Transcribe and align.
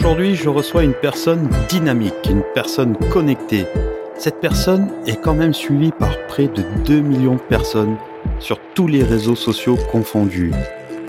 Aujourd'hui, 0.00 0.36
je 0.36 0.48
reçois 0.48 0.84
une 0.84 0.94
personne 0.94 1.48
dynamique, 1.68 2.14
une 2.30 2.44
personne 2.54 2.96
connectée. 3.10 3.66
Cette 4.16 4.40
personne 4.40 4.92
est 5.08 5.20
quand 5.20 5.34
même 5.34 5.52
suivie 5.52 5.90
par 5.90 6.16
près 6.28 6.46
de 6.46 6.62
2 6.84 7.00
millions 7.00 7.34
de 7.34 7.40
personnes 7.40 7.96
sur 8.38 8.60
tous 8.74 8.86
les 8.86 9.02
réseaux 9.02 9.34
sociaux 9.34 9.76
confondus. 9.90 10.52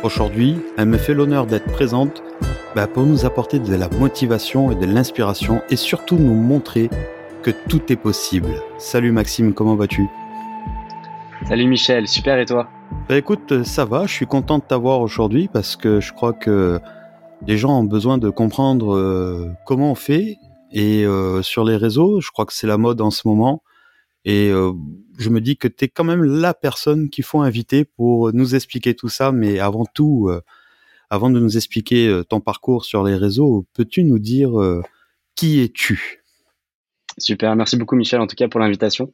Aujourd'hui, 0.02 0.57
elle 0.75 0.88
me 0.88 0.97
fait 0.97 1.13
l'honneur 1.13 1.45
d'être 1.45 1.71
présente 1.71 2.23
bah, 2.75 2.88
pour 2.88 3.03
nous 3.03 3.27
apporter 3.27 3.59
de 3.59 3.75
la 3.75 3.89
motivation 3.89 4.71
et 4.71 4.75
de 4.75 4.88
l'inspiration 4.88 5.61
et 5.69 5.75
surtout 5.75 6.17
nous 6.17 6.33
montrer 6.33 6.89
que 7.44 7.52
tout 7.52 7.94
est 7.94 7.95
possible. 7.95 8.55
Salut 8.80 9.11
Maxime, 9.11 9.53
comment 9.53 9.75
vas-tu? 9.75 10.08
Salut 11.47 11.67
Michel, 11.67 12.08
super 12.08 12.39
et 12.39 12.45
toi? 12.45 12.67
Bah, 13.08 13.17
Écoute, 13.17 13.63
ça 13.63 13.85
va, 13.85 14.08
je 14.08 14.13
suis 14.13 14.25
content 14.25 14.58
de 14.58 14.63
t'avoir 14.63 14.99
aujourd'hui 15.02 15.47
parce 15.47 15.75
que 15.75 15.99
je 15.99 16.11
crois 16.11 16.33
que 16.33 16.81
les 17.48 17.57
gens 17.57 17.79
ont 17.79 17.84
besoin 17.84 18.17
de 18.17 18.29
comprendre 18.29 18.95
euh, 18.95 19.49
comment 19.66 19.91
on 19.91 19.95
fait. 19.95 20.38
Et 20.71 21.05
euh, 21.05 21.41
sur 21.41 21.63
les 21.63 21.77
réseaux, 21.77 22.21
je 22.21 22.30
crois 22.31 22.45
que 22.45 22.53
c'est 22.53 22.67
la 22.67 22.77
mode 22.77 23.02
en 23.02 23.11
ce 23.11 23.27
moment. 23.27 23.63
Et 24.25 24.49
euh, 24.49 24.71
je 25.17 25.30
me 25.30 25.41
dis 25.41 25.57
que 25.57 25.67
tu 25.67 25.85
es 25.85 25.88
quand 25.88 26.03
même 26.03 26.23
la 26.23 26.53
personne 26.53 27.09
qu'il 27.09 27.23
faut 27.23 27.41
inviter 27.41 27.85
pour 27.85 28.33
nous 28.33 28.55
expliquer 28.55 28.94
tout 28.94 29.09
ça. 29.09 29.31
Mais 29.31 29.59
avant 29.59 29.85
tout, 29.85 30.30
avant 31.09 31.30
de 31.30 31.39
nous 31.39 31.57
expliquer 31.57 32.21
ton 32.30 32.39
parcours 32.39 32.85
sur 32.85 33.03
les 33.03 33.16
réseaux, 33.16 33.66
peux-tu 33.73 34.03
nous 34.03 34.19
dire 34.19 34.52
qui 35.36 35.61
es-tu? 35.61 36.23
Super, 37.17 37.55
merci 37.55 37.75
beaucoup 37.75 37.95
Michel 37.95 38.21
en 38.21 38.27
tout 38.27 38.36
cas 38.36 38.47
pour 38.47 38.59
l'invitation. 38.59 39.11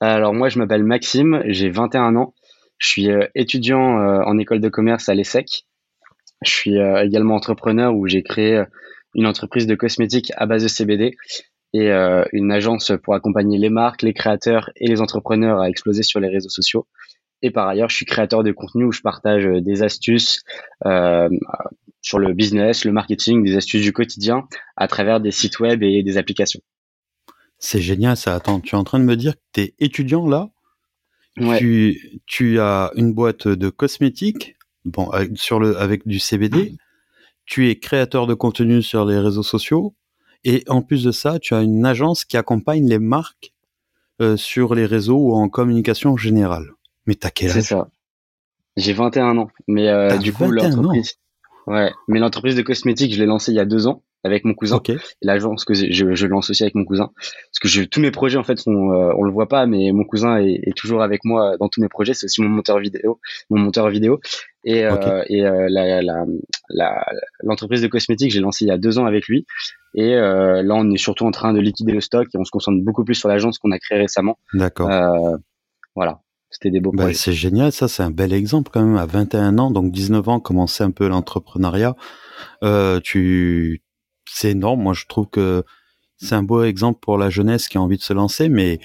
Alors 0.00 0.34
moi 0.34 0.48
je 0.48 0.58
m'appelle 0.58 0.84
Maxime, 0.84 1.42
j'ai 1.46 1.70
21 1.70 2.16
ans, 2.16 2.34
je 2.78 2.88
suis 2.88 3.08
étudiant 3.34 3.80
en 3.80 4.36
école 4.38 4.60
de 4.60 4.68
commerce 4.68 5.08
à 5.08 5.14
l'ESSEC 5.14 5.67
je 6.42 6.50
suis 6.50 6.78
euh, 6.78 7.04
également 7.04 7.34
entrepreneur 7.34 7.94
où 7.94 8.06
j'ai 8.06 8.22
créé 8.22 8.56
euh, 8.56 8.64
une 9.14 9.26
entreprise 9.26 9.66
de 9.66 9.74
cosmétiques 9.74 10.32
à 10.36 10.46
base 10.46 10.62
de 10.62 10.68
CBD 10.68 11.16
et 11.74 11.90
euh, 11.90 12.24
une 12.32 12.52
agence 12.52 12.92
pour 13.02 13.14
accompagner 13.14 13.58
les 13.58 13.70
marques, 13.70 14.02
les 14.02 14.14
créateurs 14.14 14.70
et 14.76 14.86
les 14.86 15.00
entrepreneurs 15.00 15.60
à 15.60 15.68
exploser 15.68 16.02
sur 16.02 16.20
les 16.20 16.28
réseaux 16.28 16.48
sociaux. 16.48 16.86
Et 17.42 17.50
par 17.50 17.68
ailleurs, 17.68 17.88
je 17.88 17.96
suis 17.96 18.06
créateur 18.06 18.42
de 18.42 18.52
contenu 18.52 18.84
où 18.84 18.92
je 18.92 19.00
partage 19.00 19.44
des 19.44 19.82
astuces 19.82 20.42
euh, 20.86 21.28
sur 22.00 22.18
le 22.18 22.32
business, 22.32 22.84
le 22.84 22.92
marketing, 22.92 23.44
des 23.44 23.56
astuces 23.56 23.82
du 23.82 23.92
quotidien 23.92 24.48
à 24.76 24.88
travers 24.88 25.20
des 25.20 25.30
sites 25.30 25.60
web 25.60 25.82
et 25.82 26.02
des 26.02 26.16
applications. 26.16 26.60
C'est 27.58 27.80
génial 27.80 28.16
ça. 28.16 28.34
Attends, 28.34 28.60
tu 28.60 28.74
es 28.74 28.78
en 28.78 28.84
train 28.84 28.98
de 28.98 29.04
me 29.04 29.16
dire 29.16 29.34
que 29.34 29.40
tu 29.52 29.60
es 29.62 29.74
étudiant 29.78 30.28
là? 30.28 30.48
Ouais. 31.36 31.58
tu, 31.58 32.20
tu 32.26 32.58
as 32.58 32.90
une 32.96 33.12
boîte 33.12 33.46
de 33.46 33.68
cosmétiques 33.68 34.57
bon, 34.84 35.08
avec, 35.10 35.36
sur 35.36 35.60
le, 35.60 35.78
avec 35.78 36.06
du 36.06 36.18
CBD. 36.18 36.76
Tu 37.44 37.68
es 37.70 37.78
créateur 37.78 38.26
de 38.26 38.34
contenu 38.34 38.82
sur 38.82 39.04
les 39.04 39.18
réseaux 39.18 39.42
sociaux. 39.42 39.94
Et 40.44 40.64
en 40.68 40.82
plus 40.82 41.04
de 41.04 41.10
ça, 41.10 41.38
tu 41.38 41.54
as 41.54 41.62
une 41.62 41.84
agence 41.84 42.24
qui 42.24 42.36
accompagne 42.36 42.88
les 42.88 42.98
marques 42.98 43.52
euh, 44.20 44.36
sur 44.36 44.74
les 44.74 44.86
réseaux 44.86 45.18
ou 45.18 45.34
en 45.34 45.48
communication 45.48 46.16
générale. 46.16 46.66
Mais 47.06 47.14
t'as 47.14 47.30
quel 47.30 47.50
âge? 47.50 47.54
C'est 47.54 47.62
ça. 47.62 47.88
J'ai 48.76 48.92
21 48.92 49.38
ans. 49.38 49.48
Mais 49.66 49.88
euh, 49.88 50.16
du 50.18 50.32
coup, 50.32 50.50
l'entreprise. 50.50 51.14
Ouais. 51.66 51.92
Mais 52.06 52.18
l'entreprise 52.18 52.54
de 52.54 52.62
cosmétiques, 52.62 53.14
je 53.14 53.18
l'ai 53.18 53.26
lancée 53.26 53.52
il 53.52 53.56
y 53.56 53.60
a 53.60 53.64
deux 53.64 53.86
ans 53.86 54.02
avec 54.24 54.44
mon 54.44 54.54
cousin. 54.54 54.80
L'agence 55.22 55.64
que 55.64 55.74
je, 55.74 56.14
je, 56.14 56.26
lance 56.26 56.50
aussi 56.50 56.62
avec 56.62 56.74
mon 56.74 56.84
cousin. 56.84 57.10
Parce 57.14 57.58
que 57.60 57.68
je, 57.68 57.82
tous 57.82 58.00
mes 58.00 58.10
projets, 58.10 58.38
en 58.38 58.44
fait, 58.44 58.58
sont, 58.58 58.92
euh, 58.92 59.12
on 59.16 59.22
le 59.22 59.30
voit 59.30 59.48
pas, 59.48 59.66
mais 59.66 59.92
mon 59.92 60.04
cousin 60.04 60.38
est, 60.38 60.60
est, 60.64 60.76
toujours 60.76 61.02
avec 61.02 61.24
moi 61.24 61.56
dans 61.58 61.68
tous 61.68 61.80
mes 61.80 61.88
projets. 61.88 62.14
C'est 62.14 62.26
aussi 62.26 62.42
mon 62.42 62.48
monteur 62.48 62.78
vidéo, 62.78 63.20
mon 63.50 63.60
monteur 63.60 63.88
vidéo. 63.88 64.20
Et, 64.64 64.84
euh, 64.84 65.22
et 65.28 65.46
euh, 65.46 65.68
l'entreprise 67.42 67.80
la, 67.80 67.86
la, 67.86 67.86
de 67.86 67.86
cosmétiques, 67.86 68.32
j'ai 68.32 68.40
lancé 68.40 68.64
il 68.64 68.68
y 68.68 68.72
a 68.72 68.78
deux 68.78 68.98
ans 68.98 69.06
avec 69.06 69.26
lui. 69.26 69.46
Et 69.94 70.14
euh, 70.14 70.62
là, 70.62 70.74
on 70.74 70.90
est 70.90 70.98
surtout 70.98 71.24
en 71.24 71.30
train 71.30 71.52
de 71.52 71.60
liquider 71.60 71.92
le 71.92 72.00
stock 72.00 72.28
et 72.34 72.38
on 72.38 72.44
se 72.44 72.50
concentre 72.50 72.82
beaucoup 72.82 73.04
plus 73.04 73.14
sur 73.14 73.28
l'agence 73.28 73.58
qu'on 73.58 73.70
a 73.70 73.78
créée 73.78 73.98
récemment. 73.98 74.38
D'accord. 74.52 74.90
voilà. 75.94 76.20
C'était 76.50 76.70
des 76.70 76.80
beaux 76.80 76.92
bah, 76.92 77.12
C'est 77.12 77.32
génial, 77.32 77.72
ça 77.72 77.88
c'est 77.88 78.02
un 78.02 78.10
bel 78.10 78.32
exemple 78.32 78.70
quand 78.72 78.82
même. 78.82 78.96
À 78.96 79.06
21 79.06 79.58
ans, 79.58 79.70
donc 79.70 79.92
19 79.92 80.26
ans, 80.28 80.40
commencer 80.40 80.82
un 80.82 80.90
peu 80.90 81.06
l'entrepreneuriat. 81.06 81.94
Euh, 82.62 83.00
tu, 83.00 83.82
c'est 84.38 84.52
énorme. 84.52 84.82
Moi, 84.82 84.94
je 84.94 85.06
trouve 85.06 85.26
que 85.26 85.64
c'est 86.16 86.34
un 86.34 86.42
beau 86.42 86.62
exemple 86.62 87.00
pour 87.00 87.18
la 87.18 87.30
jeunesse 87.30 87.68
qui 87.68 87.78
a 87.78 87.80
envie 87.80 87.96
de 87.96 88.02
se 88.02 88.12
lancer. 88.12 88.48
Mais 88.48 88.78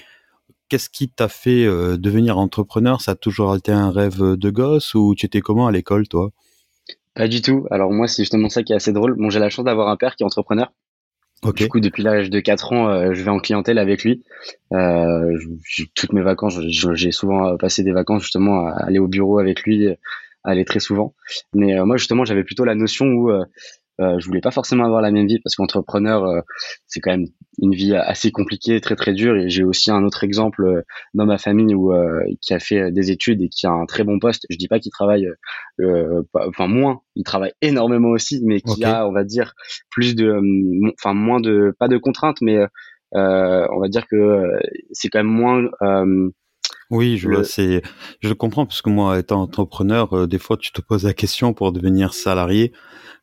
qu'est-ce 0.68 0.88
qui 0.88 1.08
t'a 1.08 1.28
fait 1.28 1.64
euh, 1.64 1.96
devenir 1.96 2.38
entrepreneur? 2.38 3.00
Ça 3.00 3.12
a 3.12 3.14
toujours 3.14 3.54
été 3.54 3.72
un 3.72 3.90
rêve 3.90 4.20
de 4.20 4.50
gosse 4.50 4.94
ou 4.94 5.14
tu 5.14 5.26
étais 5.26 5.40
comment 5.40 5.66
à 5.66 5.72
l'école, 5.72 6.08
toi? 6.08 6.30
Pas 7.14 7.28
du 7.28 7.42
tout. 7.42 7.66
Alors 7.70 7.92
moi, 7.92 8.08
c'est 8.08 8.22
justement 8.22 8.48
ça 8.48 8.62
qui 8.62 8.72
est 8.72 8.76
assez 8.76 8.92
drôle. 8.92 9.14
Bon, 9.16 9.30
j'ai 9.30 9.38
la 9.38 9.50
chance 9.50 9.64
d'avoir 9.64 9.88
un 9.88 9.96
père 9.96 10.16
qui 10.16 10.24
est 10.24 10.26
entrepreneur. 10.26 10.72
Du 11.56 11.68
coup, 11.68 11.78
depuis 11.78 12.02
l'âge 12.02 12.30
de 12.30 12.40
4 12.40 12.72
ans, 12.72 12.88
euh, 12.88 13.12
je 13.12 13.22
vais 13.22 13.30
en 13.30 13.38
clientèle 13.38 13.78
avec 13.78 14.02
lui. 14.02 14.24
Euh, 14.72 15.38
toutes 15.94 16.14
mes 16.14 16.22
vacances, 16.22 16.58
j'ai 16.68 17.12
souvent 17.12 17.58
passé 17.58 17.82
des 17.82 17.92
vacances 17.92 18.22
justement 18.22 18.66
à 18.66 18.70
aller 18.84 18.98
au 18.98 19.08
bureau 19.08 19.38
avec 19.38 19.62
lui, 19.62 19.88
à 19.88 19.96
aller 20.42 20.64
très 20.64 20.80
souvent. 20.80 21.14
Mais 21.52 21.78
moi, 21.84 21.98
justement, 21.98 22.24
j'avais 22.24 22.44
plutôt 22.44 22.64
la 22.64 22.74
notion 22.74 23.06
où 23.08 23.30
euh, 24.00 24.18
je 24.18 24.26
voulais 24.26 24.40
pas 24.40 24.50
forcément 24.50 24.84
avoir 24.84 25.00
la 25.00 25.10
même 25.10 25.26
vie 25.26 25.38
parce 25.40 25.54
qu'entrepreneur, 25.54 26.24
euh, 26.24 26.40
c'est 26.86 27.00
quand 27.00 27.12
même 27.12 27.26
une 27.58 27.74
vie 27.74 27.94
assez 27.94 28.32
compliquée, 28.32 28.80
très 28.80 28.96
très 28.96 29.12
dure. 29.12 29.36
Et 29.36 29.48
j'ai 29.48 29.64
aussi 29.64 29.90
un 29.90 30.04
autre 30.04 30.24
exemple 30.24 30.64
euh, 30.64 30.82
dans 31.14 31.26
ma 31.26 31.38
famille 31.38 31.74
où 31.74 31.92
qui 32.40 32.54
a 32.54 32.58
fait 32.58 32.90
des 32.90 33.10
études 33.10 33.42
et 33.42 33.48
qui 33.48 33.66
a 33.66 33.70
un 33.70 33.86
très 33.86 34.04
bon 34.04 34.18
poste. 34.18 34.46
Je 34.50 34.56
dis 34.56 34.68
pas 34.68 34.80
qu'il 34.80 34.90
travaille, 34.90 35.28
enfin 36.34 36.66
moins, 36.66 37.00
il 37.14 37.24
travaille 37.24 37.52
énormément 37.62 38.10
aussi, 38.10 38.40
mais 38.44 38.60
qui 38.60 38.84
a, 38.84 39.06
on 39.06 39.12
va 39.12 39.24
dire, 39.24 39.54
plus 39.90 40.14
de, 40.14 40.40
enfin 40.98 41.14
moins 41.14 41.40
de, 41.40 41.74
pas 41.78 41.88
de 41.88 41.96
contraintes, 41.98 42.40
mais 42.40 42.58
on 43.12 43.80
va 43.80 43.88
dire 43.88 44.06
que 44.08 44.50
c'est 44.92 45.08
quand 45.08 45.20
même 45.20 45.26
moins 45.26 45.68
oui, 46.90 47.16
je 47.16 47.42
c'est, 47.42 47.82
je 48.20 48.32
comprends 48.32 48.66
parce 48.66 48.82
que 48.82 48.90
moi, 48.90 49.18
étant 49.18 49.42
entrepreneur, 49.42 50.28
des 50.28 50.38
fois, 50.38 50.56
tu 50.56 50.72
te 50.72 50.80
poses 50.80 51.04
la 51.04 51.14
question 51.14 51.52
pour 51.52 51.72
devenir 51.72 52.14
salarié 52.14 52.72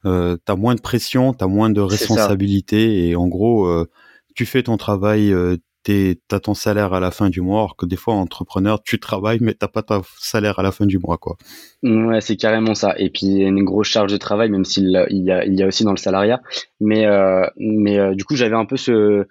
euh, 0.05 0.37
t'as 0.45 0.55
moins 0.55 0.75
de 0.75 0.81
pression, 0.81 1.33
t'as 1.33 1.47
moins 1.47 1.69
de 1.69 1.81
responsabilité 1.81 3.07
et 3.07 3.15
en 3.15 3.27
gros, 3.27 3.67
euh, 3.67 3.87
tu 4.35 4.45
fais 4.45 4.63
ton 4.63 4.77
travail, 4.77 5.31
euh, 5.31 5.57
t'as 5.83 6.39
ton 6.39 6.53
salaire 6.53 6.93
à 6.93 6.99
la 6.99 7.11
fin 7.11 7.29
du 7.29 7.41
mois, 7.41 7.59
alors 7.59 7.75
que 7.75 7.85
des 7.85 7.95
fois, 7.95 8.13
entrepreneur, 8.15 8.81
tu 8.83 8.99
travailles 8.99 9.39
mais 9.41 9.53
t'as 9.53 9.67
pas 9.67 9.81
ton 9.81 10.01
salaire 10.17 10.59
à 10.59 10.63
la 10.63 10.71
fin 10.71 10.85
du 10.85 10.97
mois, 10.99 11.17
quoi. 11.17 11.37
Ouais, 11.83 12.21
c'est 12.21 12.35
carrément 12.35 12.75
ça. 12.75 12.93
Et 12.97 13.09
puis 13.09 13.27
il 13.27 13.37
y 13.39 13.43
a 13.43 13.47
une 13.47 13.63
grosse 13.63 13.87
charge 13.87 14.11
de 14.11 14.17
travail, 14.17 14.49
même 14.49 14.65
s'il 14.65 15.05
il 15.09 15.23
y 15.23 15.31
a, 15.31 15.45
il 15.45 15.53
y 15.53 15.63
a 15.63 15.67
aussi 15.67 15.83
dans 15.83 15.91
le 15.91 15.97
salariat. 15.97 16.41
Mais 16.79 17.05
euh, 17.05 17.45
mais 17.57 17.99
euh, 17.99 18.15
du 18.15 18.25
coup, 18.25 18.35
j'avais 18.35 18.55
un 18.55 18.65
peu 18.65 18.77
ce 18.77 18.91
euh, 18.91 19.27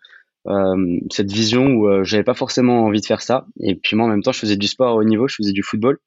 cette 1.11 1.31
vision 1.31 1.67
où 1.67 2.05
j'avais 2.05 2.25
pas 2.25 2.35
forcément 2.35 2.85
envie 2.85 3.01
de 3.01 3.07
faire 3.07 3.23
ça. 3.23 3.47
Et 3.61 3.75
puis 3.75 3.97
moi, 3.97 4.07
en 4.07 4.09
même 4.09 4.23
temps, 4.23 4.33
je 4.33 4.39
faisais 4.39 4.57
du 4.57 4.67
sport 4.67 4.89
à 4.89 4.95
haut 4.95 5.05
niveau, 5.05 5.29
je 5.29 5.37
faisais 5.37 5.53
du 5.53 5.63
football. 5.63 5.99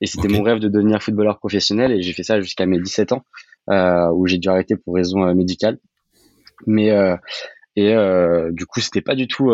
Et 0.00 0.06
c'était 0.06 0.28
mon 0.28 0.42
rêve 0.42 0.58
de 0.58 0.68
devenir 0.68 1.02
footballeur 1.02 1.38
professionnel 1.38 1.92
et 1.92 2.00
j'ai 2.00 2.12
fait 2.12 2.22
ça 2.22 2.40
jusqu'à 2.40 2.64
mes 2.66 2.80
17 2.80 3.12
ans 3.12 3.22
euh, 3.70 4.08
où 4.14 4.26
j'ai 4.26 4.38
dû 4.38 4.48
arrêter 4.48 4.76
pour 4.76 4.94
raison 4.94 5.24
euh, 5.24 5.34
médicale. 5.34 5.78
Mais 6.66 6.90
euh, 6.90 7.16
et 7.76 7.94
du 8.50 8.66
coup, 8.66 8.80
c'était 8.80 9.00
pas 9.00 9.14
du 9.14 9.26
tout 9.26 9.52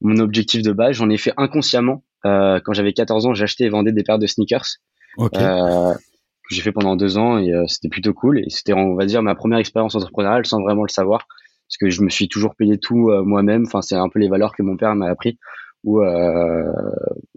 mon 0.00 0.18
objectif 0.18 0.62
de 0.62 0.72
base. 0.72 0.96
J'en 0.96 1.10
ai 1.10 1.16
fait 1.16 1.32
inconsciemment. 1.36 2.04
quand 2.22 2.72
j'avais 2.72 2.92
14 2.92 3.26
ans, 3.26 3.34
j'achetais 3.34 3.64
et 3.64 3.68
vendais 3.70 3.92
des 3.92 4.04
paires 4.04 4.20
de 4.20 4.26
sneakers. 4.26 4.76
Okay. 5.16 5.40
que 5.40 6.54
j'ai 6.54 6.62
fait 6.62 6.70
pendant 6.70 6.94
deux 6.94 7.18
ans 7.18 7.38
et 7.38 7.50
c'était 7.66 7.88
plutôt 7.88 8.12
cool. 8.12 8.38
Et 8.38 8.50
c'était, 8.50 8.72
on 8.72 8.94
va 8.94 9.04
dire, 9.04 9.22
ma 9.22 9.34
première 9.34 9.58
expérience 9.58 9.96
entrepreneuriale 9.96 10.46
sans 10.46 10.60
vraiment 10.60 10.84
le 10.84 10.90
savoir 10.90 11.26
parce 11.70 11.78
que 11.78 11.90
je 11.90 12.02
me 12.02 12.10
suis 12.10 12.28
toujours 12.28 12.56
payé 12.56 12.78
tout 12.78 13.10
moi-même. 13.24 13.64
Enfin, 13.66 13.80
c'est 13.80 13.94
un 13.94 14.08
peu 14.08 14.18
les 14.18 14.28
valeurs 14.28 14.54
que 14.56 14.62
mon 14.62 14.76
père 14.76 14.94
m'a 14.96 15.08
appris 15.08 15.38
où 15.84 16.00
euh, 16.02 16.72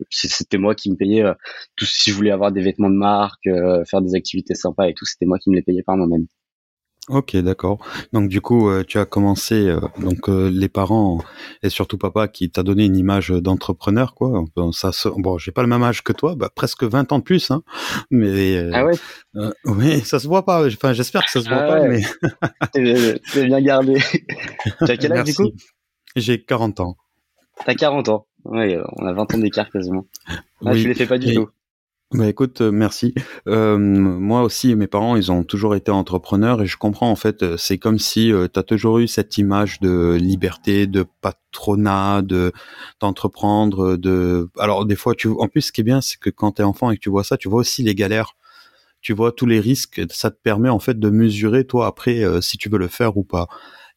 c'était 0.10 0.58
moi 0.58 0.76
qui 0.76 0.92
me 0.92 0.96
payais 0.96 1.24
euh, 1.24 1.34
tout 1.76 1.86
si 1.86 2.12
je 2.12 2.16
voulais 2.16 2.32
avoir 2.32 2.52
des 2.52 2.62
vêtements 2.62 2.90
de 2.90 2.96
marque, 2.96 3.48
euh, 3.48 3.84
faire 3.86 4.02
des 4.02 4.16
activités 4.16 4.56
sympas 4.56 4.88
et 4.88 4.94
tout, 4.94 5.06
c'était 5.06 5.26
moi 5.26 5.38
qui 5.40 5.50
me 5.50 5.56
les 5.56 5.62
payais 5.62 5.84
par 5.84 5.98
moi-même. 5.98 6.26
Ok, 7.10 7.36
d'accord. 7.36 7.80
Donc 8.14 8.30
du 8.30 8.40
coup, 8.40 8.70
tu 8.88 8.98
as 8.98 9.06
commencé 9.06 9.76
donc 10.00 10.30
les 10.30 10.70
parents 10.70 11.20
et 11.62 11.70
surtout 11.70 11.98
papa 11.98 12.30
qui 12.30 12.50
t'a 12.50 12.64
donné 12.64 12.86
une 12.86 12.96
image 12.96 13.30
d'entrepreneur 13.30 14.16
quoi. 14.16 14.46
Bon, 14.56 14.72
ça 14.72 14.92
bon, 15.18 15.38
j'ai 15.38 15.52
pas 15.52 15.64
le 15.64 15.68
même 15.68 15.84
âge 15.84 16.02
que 16.02 16.14
toi, 16.14 16.36
bah, 16.38 16.50
presque 16.54 16.84
20 16.84 17.12
ans 17.12 17.20
de 17.20 17.24
plus 17.24 17.52
hein. 17.52 17.62
Mais 18.10 18.70
Ah 18.74 18.86
ouais? 18.86 18.94
oui, 19.66 20.00
ça 20.02 20.20
se 20.20 20.28
voit 20.28 20.46
pas. 20.46 20.66
Enfin, 20.66 20.94
j'espère 20.94 21.26
que 21.26 21.32
ça 21.32 21.42
se 21.42 21.50
voit 21.50 21.58
ah 21.58 21.68
pas 21.68 21.82
ouais. 21.82 22.02
mais 22.74 23.20
c'est 23.26 23.46
bien 23.48 23.60
gardé. 23.62 24.00
tu 24.86 24.92
as 24.92 24.96
quel 24.96 25.12
âge 25.12 25.26
du 25.26 25.34
coup? 25.34 25.52
J'ai 26.16 26.42
40 26.42 26.80
ans. 26.80 26.96
T'as 27.66 27.76
40 27.76 28.08
ans. 28.10 28.28
Oui, 28.46 28.76
on 28.98 29.06
a 29.06 29.14
20 29.14 29.34
ans 29.36 29.38
d'écart 29.40 29.70
quasiment. 29.70 30.06
Ah, 30.30 30.72
oui. 30.72 30.80
je 30.80 30.88
les 30.88 30.94
fais 30.94 31.06
pas 31.06 31.18
du 31.18 31.34
tout. 31.34 31.50
Bah 32.14 32.28
écoute, 32.28 32.62
euh, 32.62 32.72
merci. 32.72 33.16
Euh, 33.48 33.78
moi 33.80 34.44
aussi, 34.44 34.76
mes 34.76 34.86
parents, 34.86 35.16
ils 35.16 35.32
ont 35.32 35.44
toujours 35.44 35.74
été 35.76 35.90
entrepreneurs 35.90 36.62
et 36.62 36.68
je 36.68 36.78
comprends 36.78 37.10
en 37.10 37.16
fait. 37.16 37.42
Euh, 37.42 37.58
c'est 37.58 37.80
comme 37.80 37.98
si 37.98 38.32
euh, 38.32 38.48
tu 38.54 38.60
as 38.60 38.64
toujours 38.64 39.00
eu 39.00 39.08
cette 39.08 39.38
image 39.40 39.80
de 39.80 40.16
liberté, 40.20 40.86
de 40.86 41.06
patronat, 41.22 42.22
de 42.22 42.52
d'entreprendre. 43.00 43.98
De 43.98 44.48
alors 44.60 44.86
des 44.86 44.96
fois, 44.96 45.16
tu 45.16 45.28
en 45.28 45.48
plus, 45.48 45.62
ce 45.62 45.72
qui 45.72 45.82
est 45.82 45.84
bien, 45.84 46.02
c'est 46.02 46.20
que 46.20 46.30
quand 46.30 46.52
t'es 46.54 46.64
enfant 46.64 46.92
et 46.92 46.98
que 46.98 47.02
tu 47.02 47.10
vois 47.10 47.24
ça, 47.24 47.36
tu 47.38 47.50
vois 47.50 47.62
aussi 47.62 47.84
les 47.84 47.96
galères 47.96 48.34
tu 49.02 49.14
vois 49.14 49.34
tous 49.34 49.46
les 49.46 49.60
risques, 49.60 50.02
ça 50.12 50.32
te 50.32 50.38
permet 50.42 50.70
en 50.70 50.80
fait 50.80 50.98
de 50.98 51.10
mesurer 51.10 51.66
toi 51.66 51.88
après 51.88 52.24
si 52.42 52.58
tu 52.58 52.70
veux 52.70 52.78
le 52.78 52.88
faire 52.88 53.18
ou 53.18 53.26
pas. 53.26 53.48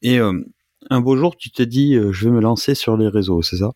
Et 0.02 0.18
un 0.18 1.00
beau 1.00 1.16
jour, 1.16 1.36
tu 1.36 1.50
t'es 1.52 1.66
dit, 1.66 1.94
je 2.10 2.24
vais 2.24 2.32
me 2.32 2.40
lancer 2.40 2.74
sur 2.74 2.96
les 2.96 3.06
réseaux, 3.08 3.40
c'est 3.40 3.58
ça? 3.58 3.70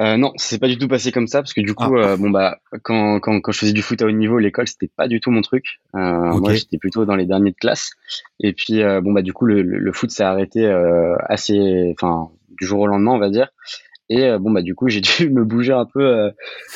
Euh, 0.00 0.16
non, 0.16 0.32
c'est 0.36 0.58
pas 0.58 0.66
du 0.66 0.76
tout 0.76 0.88
passé 0.88 1.12
comme 1.12 1.28
ça 1.28 1.40
parce 1.40 1.52
que 1.52 1.60
du 1.60 1.74
coup, 1.74 1.96
ah. 1.96 2.12
euh, 2.12 2.16
bon 2.16 2.30
bah 2.30 2.58
quand, 2.82 3.20
quand, 3.20 3.40
quand 3.40 3.52
je 3.52 3.58
faisais 3.58 3.72
du 3.72 3.82
foot 3.82 4.02
à 4.02 4.06
haut 4.06 4.10
niveau, 4.10 4.38
l'école 4.38 4.66
c'était 4.66 4.90
pas 4.94 5.06
du 5.06 5.20
tout 5.20 5.30
mon 5.30 5.40
truc. 5.40 5.80
Euh, 5.94 5.98
Moi, 5.98 6.54
j'étais 6.54 6.78
plutôt 6.78 7.04
dans 7.04 7.14
les 7.14 7.26
derniers 7.26 7.52
de 7.52 7.56
classe. 7.56 7.90
Et 8.40 8.52
puis 8.52 8.82
euh, 8.82 9.00
bon 9.00 9.12
bah 9.12 9.22
du 9.22 9.32
coup, 9.32 9.46
le, 9.46 9.62
le 9.62 9.92
foot 9.92 10.10
s'est 10.10 10.24
arrêté 10.24 10.66
euh, 10.66 11.14
assez, 11.28 11.92
enfin 11.92 12.30
du 12.58 12.66
jour 12.66 12.80
au 12.80 12.86
lendemain, 12.88 13.12
on 13.12 13.18
va 13.18 13.30
dire. 13.30 13.50
Et 14.10 14.36
bon 14.38 14.50
bah 14.50 14.62
du 14.62 14.74
coup, 14.74 14.88
j'ai 14.88 15.00
dû 15.00 15.30
me 15.30 15.44
bouger 15.44 15.72
un 15.72 15.86
peu 15.86 16.30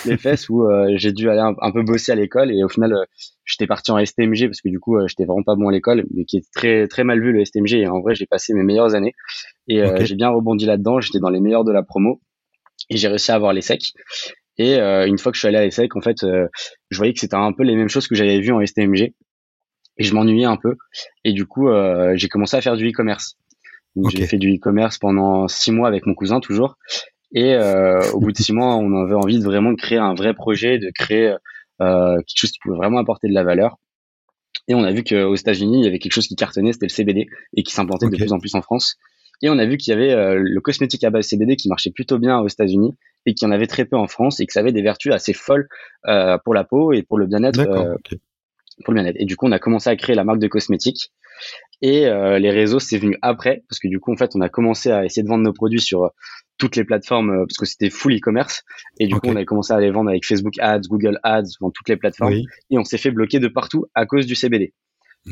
les 0.07 0.17
fesses 0.17 0.49
où 0.49 0.65
j'ai 0.95 1.13
dû 1.13 1.29
aller 1.29 1.43
un, 1.61 1.73
peu 1.73 1.83
bosser 1.83 2.13
à 2.13 2.15
l'école. 2.15 2.53
Et 2.53 2.63
au 2.63 2.69
final, 2.69 2.95
j'étais 3.45 3.67
parti 3.67 3.91
en 3.91 4.05
STMG 4.05 4.47
parce 4.47 4.61
que 4.61 4.69
du 4.69 4.79
coup, 4.79 4.97
j'étais 5.09 5.25
vraiment 5.25 5.43
pas 5.43 5.57
bon 5.57 5.69
à 5.69 5.73
l'école, 5.73 6.05
mais 6.15 6.25
qui 6.25 6.37
est 6.37 6.53
très 6.55 6.87
très 6.87 7.03
mal 7.03 7.21
vu 7.21 7.33
le 7.33 7.45
STMG. 7.45 7.75
Et 7.75 7.89
en 7.89 8.01
vrai, 8.01 8.15
j'ai 8.15 8.27
passé 8.27 8.55
mes 8.55 8.63
meilleures 8.63 8.95
années 8.95 9.15
et 9.67 9.83
j'ai 10.05 10.15
bien 10.15 10.29
rebondi 10.31 10.67
là-dedans. 10.67 11.01
J'étais 11.01 11.19
dans 11.19 11.31
les 11.31 11.41
meilleurs 11.41 11.65
de 11.65 11.73
la 11.73 11.83
promo 11.83 12.21
et 12.91 12.97
j'ai 12.97 13.09
réussi 13.09 13.31
à 13.31 13.35
avoir 13.35 13.53
les 13.53 13.63
secs. 13.63 13.93
Et 14.59 14.75
euh, 14.77 15.07
une 15.07 15.19
fois 15.19 15.31
que 15.31 15.37
je 15.37 15.41
suis 15.41 15.49
allé 15.49 15.57
à 15.57 15.63
l'ESSEC, 15.63 15.95
en 15.97 16.01
fait, 16.01 16.25
euh, 16.25 16.49
je 16.91 16.97
voyais 16.97 17.13
que 17.13 17.21
c'était 17.21 17.37
un 17.37 17.53
peu 17.53 17.63
les 17.63 17.77
mêmes 17.77 17.89
choses 17.89 18.09
que 18.09 18.15
j'avais 18.15 18.41
vues 18.41 18.53
en 18.53 18.65
STMG. 18.65 19.15
Et 20.01 20.05
je 20.05 20.15
m'ennuyais 20.15 20.45
un 20.45 20.57
peu. 20.57 20.77
Et 21.25 21.33
du 21.33 21.47
coup, 21.47 21.69
euh, 21.69 22.13
j'ai 22.17 22.29
commencé 22.29 22.57
à 22.57 22.61
faire 22.61 22.77
du 22.77 22.89
e-commerce. 22.89 23.37
J'ai 24.11 24.27
fait 24.27 24.39
du 24.39 24.55
e-commerce 24.55 24.99
pendant 24.99 25.49
six 25.49 25.73
mois 25.73 25.89
avec 25.89 26.07
mon 26.07 26.15
cousin 26.15 26.41
toujours. 26.41 26.77
Et 27.35 27.57
au 28.13 28.21
bout 28.21 28.31
de 28.31 28.37
six 28.37 28.53
mois, 28.53 28.77
on 28.77 29.05
avait 29.05 29.15
envie 29.15 29.41
de 29.41 29.45
vraiment 29.45 29.75
créer 29.75 29.99
un 29.99 30.15
vrai 30.15 30.35
projet, 30.35 30.79
de 30.79 30.91
créer 30.95 31.35
quelque 31.81 32.37
chose 32.37 32.53
qui 32.53 32.61
pouvait 32.61 32.77
vraiment 32.77 32.99
apporter 32.99 33.27
de 33.27 33.35
la 33.35 33.43
valeur. 33.43 33.79
Et 34.69 34.75
on 34.75 34.85
a 34.85 34.93
vu 34.93 35.03
qu'aux 35.03 35.35
États-Unis, 35.35 35.81
il 35.81 35.85
y 35.85 35.89
avait 35.89 35.99
quelque 35.99 36.13
chose 36.13 36.29
qui 36.29 36.37
cartonnait, 36.37 36.73
c'était 36.73 36.87
le 36.87 36.93
CBD, 36.93 37.27
et 37.57 37.63
qui 37.65 37.73
s'implantait 37.73 38.09
de 38.09 38.17
plus 38.17 38.33
en 38.33 38.39
plus 38.39 38.55
en 38.55 38.63
France. 38.63 38.97
Et 39.43 39.49
on 39.49 39.59
a 39.59 39.67
vu 39.67 39.77
qu'il 39.77 39.93
y 39.93 39.97
avait 39.97 40.13
euh, 40.13 40.39
le 40.39 40.61
cosmétique 40.61 41.05
à 41.05 41.11
base 41.11 41.27
CBD 41.27 41.57
qui 41.57 41.69
marchait 41.69 41.91
plutôt 41.91 42.19
bien 42.19 42.39
aux 42.41 42.49
États-Unis 42.49 42.95
et 43.27 43.35
qui 43.35 43.47
en 43.47 43.51
avait 43.51 43.67
très 43.67 43.85
peu 43.85 43.97
en 43.97 44.09
France 44.09 44.41
et 44.41 44.47
que 44.47 44.53
ça 44.53 44.61
avait 44.61 44.73
des 44.73 44.83
vertus 44.83 45.13
assez 45.13 45.33
folles 45.33 45.69
euh, 46.07 46.39
pour 46.45 46.55
la 46.55 46.65
peau 46.65 46.93
et 46.93 47.03
pour 47.03 47.19
le 47.19 47.27
bien-être. 47.27 47.61
Euh, 47.61 47.95
pour 48.85 48.95
le 48.95 49.01
bien-être. 49.01 49.17
Et 49.19 49.25
du 49.25 49.37
coup, 49.37 49.47
on 49.47 49.53
a 49.53 49.59
commencé 49.59 49.91
à 49.91 49.97
créer 49.97 50.15
la 50.15 50.25
marque 50.25 50.39
de 50.39 50.49
cosmétiques. 50.49 51.13
Et 51.83 52.07
les 52.07 52.51
réseaux, 52.51 52.81
c'est 52.81 52.99
venu 52.99 53.17
après, 53.23 53.63
parce 53.69 53.79
que 53.81 53.89
du 53.89 54.01
coup, 54.01 54.13
en 54.13 54.17
fait, 54.17 54.33
on 54.35 54.41
a 54.41 54.49
commencé 54.49 54.91
à 54.91 55.05
essayer 55.05 55.23
de 55.23 55.29
vendre 55.29 55.45
nos 55.45 55.53
produits 55.53 55.81
sur 55.81 56.11
toutes 56.59 56.75
les 56.77 56.85
plateformes, 56.85 57.45
parce 57.47 57.57
que 57.57 57.67
c'était 57.67 57.91
full 57.91 58.15
e-commerce. 58.17 58.63
Et 58.99 59.07
du 59.07 59.15
coup, 59.15 59.29
on 59.29 59.37
a 59.37 59.45
commencé 59.45 59.73
à 59.73 59.81
les 59.81 59.91
vendre 59.91 60.11
avec 60.11 60.25
Facebook 60.25 60.55
Ads, 60.61 60.83
Google 60.89 61.19
Ads, 61.25 61.57
dans 61.61 61.71
toutes 61.71 61.89
les 61.89 61.97
plateformes. 61.97 62.35
Et 62.71 62.79
on 62.79 62.85
s'est 62.85 62.99
fait 62.99 63.11
bloquer 63.11 63.41
de 63.41 63.49
partout 63.49 63.87
à 63.95 64.07
cause 64.07 64.27
du 64.27 64.37
CBD. 64.37 64.75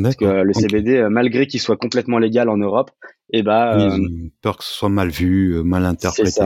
Parce 0.03 0.17
que 0.17 0.25
le 0.25 0.53
CBD, 0.53 0.97
euh, 0.97 1.11
malgré 1.11 1.47
qu'il 1.47 1.61
soit 1.61 1.77
complètement 1.77 2.19
légal 2.19 2.49
en 2.49 2.57
Europe, 2.57 2.91
et 3.33 3.39
eh 3.39 3.43
ben, 3.43 3.99
euh, 3.99 4.29
peur 4.43 4.59
que 4.59 4.65
ce 4.65 4.73
soit 4.73 4.89
mal 4.89 5.09
vu, 5.09 5.57
euh, 5.57 5.63
mal 5.63 5.85
interprété. 5.85 6.43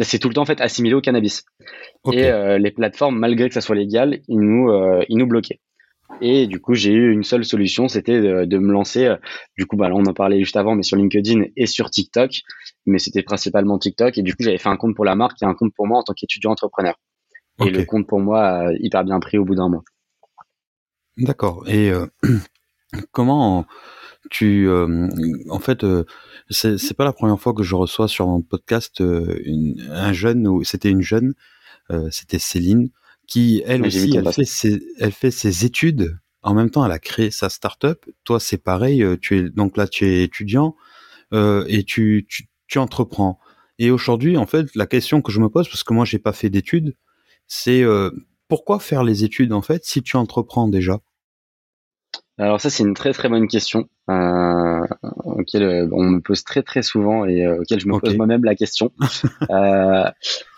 C'est 0.00 0.18
tout 0.18 0.28
le 0.28 0.34
temps 0.34 0.42
en 0.42 0.46
fait 0.46 0.60
assimilé 0.60 0.94
au 0.94 1.00
cannabis. 1.00 1.44
Et 2.12 2.30
les 2.58 2.70
plateformes, 2.70 3.18
malgré 3.18 3.48
que 3.48 3.54
ça 3.54 3.60
soit 3.60 3.74
légal, 3.74 4.20
ils 4.28 4.38
nous, 4.38 4.70
ils 5.08 5.16
nous 5.16 5.26
bloquaient. 5.26 5.60
Et 6.20 6.46
du 6.46 6.60
coup, 6.60 6.74
j'ai 6.74 6.92
eu 6.92 7.12
une 7.12 7.24
seule 7.24 7.44
solution, 7.44 7.88
c'était 7.88 8.20
de, 8.46 8.58
me 8.58 8.72
lancer. 8.72 9.12
du 9.56 9.66
coup, 9.66 9.76
bah, 9.76 9.88
là, 9.88 9.96
on 9.96 10.04
en 10.04 10.14
parlait 10.14 10.38
juste 10.38 10.56
avant, 10.56 10.76
mais 10.76 10.84
sur 10.84 10.96
LinkedIn 10.96 11.42
et 11.56 11.66
sur 11.66 11.90
TikTok. 11.90 12.30
Mais 12.86 12.98
c'était 12.98 13.22
principalement 13.22 13.76
TikTok. 13.76 14.16
Et 14.18 14.22
du 14.22 14.34
coup, 14.34 14.44
j'avais 14.44 14.58
fait 14.58 14.68
un 14.68 14.76
compte 14.76 14.94
pour 14.94 15.04
la 15.04 15.16
marque 15.16 15.42
et 15.42 15.46
un 15.46 15.54
compte 15.54 15.74
pour 15.74 15.88
moi 15.88 15.98
en 15.98 16.02
tant 16.04 16.14
qu'étudiant 16.14 16.52
entrepreneur. 16.52 16.94
Et 17.66 17.70
le 17.70 17.84
compte 17.84 18.06
pour 18.06 18.20
moi 18.20 18.44
a 18.44 18.72
hyper 18.74 19.02
bien 19.02 19.18
pris 19.18 19.36
au 19.36 19.44
bout 19.44 19.56
d'un 19.56 19.68
mois. 19.68 19.82
D'accord. 21.16 21.68
Et 21.68 21.90
comment 23.12 23.66
tu 24.30 24.68
euh, 24.68 25.08
en 25.48 25.58
fait 25.58 25.84
euh, 25.84 26.04
c'est 26.50 26.78
c'est 26.78 26.94
pas 26.94 27.04
la 27.04 27.12
première 27.12 27.40
fois 27.40 27.54
que 27.54 27.62
je 27.62 27.74
reçois 27.74 28.08
sur 28.08 28.26
mon 28.26 28.42
podcast 28.42 29.00
euh, 29.00 29.40
un 29.90 30.12
jeune 30.12 30.46
ou 30.46 30.64
c'était 30.64 30.90
une 30.90 31.02
jeune 31.02 31.34
c'était 32.10 32.38
Céline 32.38 32.90
qui 33.26 33.62
elle 33.64 33.86
aussi 33.86 34.14
elle 34.14 34.30
fait 34.30 34.44
ses 34.44 34.82
elle 34.98 35.12
fait 35.12 35.30
ses 35.30 35.64
études. 35.64 36.18
En 36.42 36.52
même 36.52 36.68
temps 36.68 36.84
elle 36.84 36.92
a 36.92 36.98
créé 36.98 37.30
sa 37.30 37.48
start-up. 37.48 38.04
Toi 38.24 38.40
c'est 38.40 38.62
pareil 38.62 39.02
tu 39.22 39.38
es 39.38 39.48
donc 39.48 39.78
là 39.78 39.88
tu 39.88 40.06
es 40.06 40.22
étudiant 40.22 40.76
et 41.32 41.84
tu, 41.86 42.26
tu 42.28 42.48
tu 42.66 42.78
entreprends. 42.78 43.38
Et 43.78 43.90
aujourd'hui 43.90 44.36
en 44.36 44.44
fait 44.44 44.66
la 44.74 44.86
question 44.86 45.22
que 45.22 45.32
je 45.32 45.40
me 45.40 45.48
pose 45.48 45.66
parce 45.66 45.82
que 45.82 45.94
moi 45.94 46.04
j'ai 46.04 46.18
pas 46.18 46.34
fait 46.34 46.50
d'études 46.50 46.94
c'est 47.46 47.82
pourquoi 48.48 48.80
faire 48.80 49.02
les 49.02 49.24
études 49.24 49.54
en 49.54 49.62
fait 49.62 49.86
si 49.86 50.02
tu 50.02 50.18
entreprends 50.18 50.68
déjà? 50.68 51.00
Alors 52.38 52.60
ça 52.60 52.70
c'est 52.70 52.84
une 52.84 52.94
très 52.94 53.12
très 53.12 53.28
bonne 53.28 53.48
question 53.48 53.88
euh, 54.10 54.80
auquel 55.24 55.62
euh, 55.62 55.88
on 55.92 56.04
me 56.04 56.20
pose 56.20 56.44
très 56.44 56.62
très 56.62 56.82
souvent 56.82 57.24
et 57.24 57.44
euh, 57.44 57.60
auquel 57.60 57.80
je 57.80 57.88
me 57.88 57.98
pose 57.98 58.16
moi-même 58.16 58.44
la 58.44 58.54
question. 58.54 58.92
euh, 59.50 60.04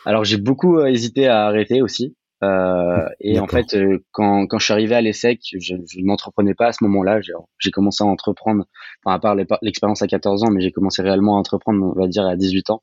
alors 0.05 0.25
j'ai 0.25 0.37
beaucoup 0.37 0.79
euh, 0.79 0.87
hésité 0.87 1.27
à 1.27 1.47
arrêter 1.47 1.83
aussi. 1.83 2.15
Euh, 2.43 3.07
et 3.21 3.39
en 3.39 3.47
fait, 3.47 3.77
quand, 4.13 4.47
quand 4.47 4.59
je 4.59 4.65
suis 4.65 4.73
arrivé 4.73 4.95
à 4.95 5.03
l'ESSEC, 5.03 5.41
je, 5.61 5.75
je 5.87 6.01
n'entreprenais 6.01 6.55
pas 6.55 6.69
à 6.69 6.73
ce 6.73 6.83
moment-là. 6.85 7.21
J'ai 7.59 7.71
commencé 7.71 8.03
à 8.03 8.07
entreprendre, 8.07 8.65
enfin, 9.05 9.15
à 9.15 9.19
part 9.19 9.35
l'expérience 9.61 10.01
à 10.01 10.07
14 10.07 10.45
ans, 10.45 10.51
mais 10.51 10.63
j'ai 10.63 10.73
commencé 10.73 11.03
réellement 11.03 11.37
à 11.37 11.39
entreprendre, 11.39 11.85
on 11.85 12.01
va 12.01 12.09
dire, 12.09 12.25
à 12.25 12.37
18 12.37 12.71
ans, 12.71 12.83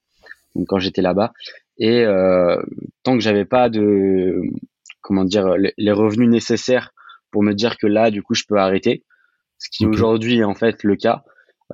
donc 0.53 0.67
quand 0.67 0.77
j'étais 0.77 1.01
là-bas. 1.01 1.33
Et 1.79 2.05
tant 3.01 3.13
que 3.13 3.19
j'avais 3.19 3.45
pas 3.45 3.69
de, 3.69 4.43
comment 5.01 5.23
dire, 5.23 5.55
les 5.57 5.91
revenus 5.91 6.29
nécessaires 6.29 6.91
pour 7.37 7.43
me 7.43 7.53
dire 7.53 7.77
que 7.77 7.85
là, 7.85 8.09
du 8.09 8.23
coup, 8.23 8.33
je 8.33 8.45
peux 8.47 8.55
arrêter. 8.57 9.03
Ce 9.59 9.69
qui 9.69 9.85
aujourd'hui 9.85 10.39
est 10.39 10.43
en 10.43 10.55
fait 10.55 10.83
le 10.83 10.95
cas. 10.95 11.21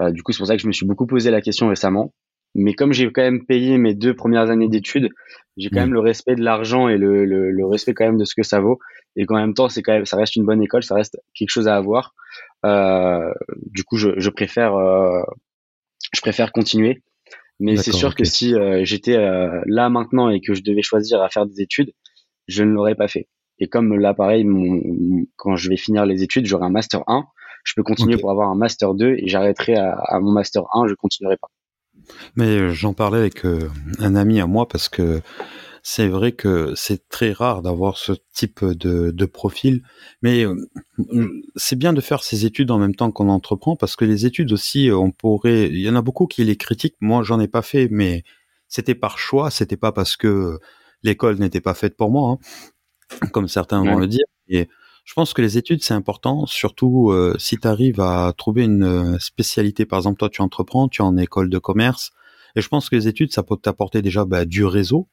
Euh, 0.02 0.12
du 0.12 0.22
coup, 0.22 0.34
c'est 0.34 0.40
pour 0.40 0.48
ça 0.48 0.58
que 0.58 0.62
je 0.62 0.68
me 0.68 0.74
suis 0.74 0.86
beaucoup 0.86 1.08
posé 1.08 1.32
la 1.32 1.40
question 1.40 1.70
récemment. 1.70 2.14
Mais 2.54 2.74
comme 2.74 2.92
j'ai 2.92 3.10
quand 3.14 3.22
même 3.22 3.46
payé 3.46 3.78
mes 3.78 3.94
deux 3.94 4.14
premières 4.14 4.50
années 4.50 4.68
d'études, 4.68 5.08
j'ai 5.56 5.70
quand 5.70 5.80
même 5.80 5.94
le 5.94 6.02
respect 6.02 6.36
de 6.36 6.44
l'argent 6.44 6.90
et 6.90 6.98
le, 6.98 7.24
le, 7.24 7.50
le, 7.50 7.66
respect 7.66 7.94
quand 7.94 8.04
même 8.04 8.18
de 8.18 8.26
ce 8.26 8.36
que 8.36 8.44
ça 8.44 8.60
vaut. 8.60 8.78
Et 9.16 9.26
qu'en 9.26 9.38
même 9.38 9.54
temps, 9.54 9.70
c'est 9.70 9.82
quand 9.82 9.94
même, 9.94 10.04
ça 10.04 10.18
reste 10.18 10.36
une 10.36 10.44
bonne 10.44 10.62
école, 10.62 10.84
ça 10.84 10.96
reste 10.96 11.18
quelque 11.34 11.52
chose 11.52 11.70
à 11.70 11.78
avoir. 11.78 12.14
Euh, 12.66 13.32
du 13.68 13.86
coup, 13.86 13.96
je, 13.96 14.10
je 14.18 14.30
préfère, 14.30 14.76
euh, 14.76 15.22
je 16.12 16.20
préfère 16.20 16.52
continuer. 16.52 17.02
Mais 17.62 17.78
c'est 17.78 17.94
sûr 17.94 18.16
que 18.16 18.26
si 18.26 18.54
j'étais 18.82 19.16
là 19.16 19.88
maintenant 19.88 20.30
et 20.30 20.42
que 20.42 20.56
je 20.56 20.62
devais 20.62 20.82
choisir 20.82 21.22
à 21.22 21.30
faire 21.30 21.46
des 21.46 21.62
études, 21.62 21.94
je 22.50 22.66
ne 22.66 22.72
l'aurais 22.72 22.96
pas 22.96 23.08
fait. 23.08 23.30
Et 23.64 23.68
comme 23.68 23.96
là, 23.96 24.14
pareil, 24.14 24.46
quand 25.38 25.56
je 25.56 25.70
vais 25.70 25.78
finir 25.78 26.06
les 26.06 26.22
études, 26.22 26.46
j'aurai 26.46 26.66
un 26.66 26.70
master 26.70 27.02
1. 27.08 27.24
Je 27.64 27.72
peux 27.78 27.84
continuer 27.84 28.18
pour 28.18 28.30
avoir 28.30 28.50
un 28.50 28.56
master 28.56 28.94
2 28.94 29.16
et 29.20 29.28
j'arrêterai 29.30 29.78
à, 29.78 30.20
mon 30.20 30.34
master 30.34 30.64
1. 30.74 30.88
Je 30.90 30.96
continuerai 30.96 31.38
pas. 31.38 31.48
Mais 32.36 32.58
euh, 32.58 32.74
j'en 32.74 32.94
parlais 32.94 33.20
avec 33.20 33.46
euh, 33.46 33.70
un 34.00 34.16
ami 34.16 34.42
à 34.42 34.48
moi 34.48 34.68
parce 34.68 34.90
que 34.90 35.22
c'est 35.82 36.10
vrai 36.10 36.34
que 36.34 36.74
c'est 36.76 37.08
très 37.08 37.32
rare 37.32 37.62
d'avoir 37.62 37.98
ce 37.98 38.12
type 38.34 38.66
de, 38.66 39.12
de 39.12 39.26
profil, 39.26 39.82
mais 40.22 40.46
euh, 40.46 40.56
c'est 41.56 41.78
bien 41.78 41.94
de 41.94 42.02
faire 42.02 42.22
ses 42.22 42.46
études 42.46 42.70
en 42.70 42.80
même 42.80 42.96
temps 42.96 43.12
qu'on 43.12 43.30
entreprend 43.30 43.78
parce 43.78 43.96
que 43.96 44.04
les 44.04 44.26
études 44.26 44.52
aussi, 44.52 44.90
on 44.92 45.12
pourrait, 45.12 45.70
il 45.70 45.80
y 45.80 45.90
en 45.90 45.96
a 45.96 46.02
beaucoup 46.02 46.28
qui 46.28 46.44
les 46.44 46.58
critiquent. 46.58 46.98
Moi, 47.00 47.24
j'en 47.24 47.40
ai 47.40 47.48
pas 47.48 47.62
fait, 47.62 47.88
mais 47.90 48.24
c'était 48.68 48.96
par 48.96 49.18
choix, 49.20 49.50
c'était 49.52 49.78
pas 49.78 49.94
parce 49.94 50.18
que 50.18 50.60
l'école 51.02 51.38
n'était 51.38 51.62
pas 51.62 51.74
faite 51.74 51.96
pour 51.96 52.12
moi. 52.12 52.32
Hein 52.32 52.38
comme 53.32 53.48
certains 53.48 53.84
vont 53.84 53.98
le 53.98 54.08
dire. 54.08 54.26
Et 54.48 54.68
je 55.06 55.14
pense 55.14 55.34
que 55.34 55.42
les 55.42 55.58
études, 55.58 55.84
c'est 55.84 55.94
important, 55.94 56.46
surtout 56.46 57.12
euh, 57.12 57.36
si 57.38 57.58
tu 57.58 57.68
arrives 57.68 58.00
à 58.00 58.34
trouver 58.38 58.64
une 58.64 58.84
euh, 58.84 59.20
spécialité. 59.20 59.86
Par 59.86 60.00
exemple, 60.00 60.18
toi, 60.18 60.30
tu 60.30 60.42
entreprends, 60.42 60.88
tu 60.88 61.02
es 61.02 61.06
en 61.06 61.18
école 61.18 61.50
de 61.50 61.58
commerce. 61.58 62.12
Et 62.56 62.62
je 62.62 62.68
pense 62.70 62.90
que 62.90 62.96
les 62.96 63.08
études, 63.08 63.32
ça 63.34 63.44
peut 63.44 63.58
t'apporter 63.58 64.02
déjà 64.02 64.26
bah, 64.26 64.46
du 64.46 64.64
réseau. 64.64 65.10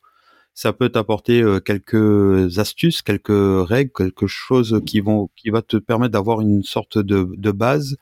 Ça 0.54 0.72
peut 0.72 0.90
t'apporter 0.90 1.42
euh, 1.42 1.58
quelques 1.58 2.58
astuces, 2.58 3.02
quelques 3.02 3.30
règles, 3.30 3.92
quelque 3.92 4.26
chose 4.26 4.80
qui 4.86 5.00
vont, 5.00 5.30
qui 5.36 5.50
va 5.50 5.62
te 5.62 5.76
permettre 5.76 6.12
d'avoir 6.12 6.40
une 6.40 6.62
sorte 6.62 6.98
de, 6.98 7.28
de 7.36 7.50
base. 7.50 7.96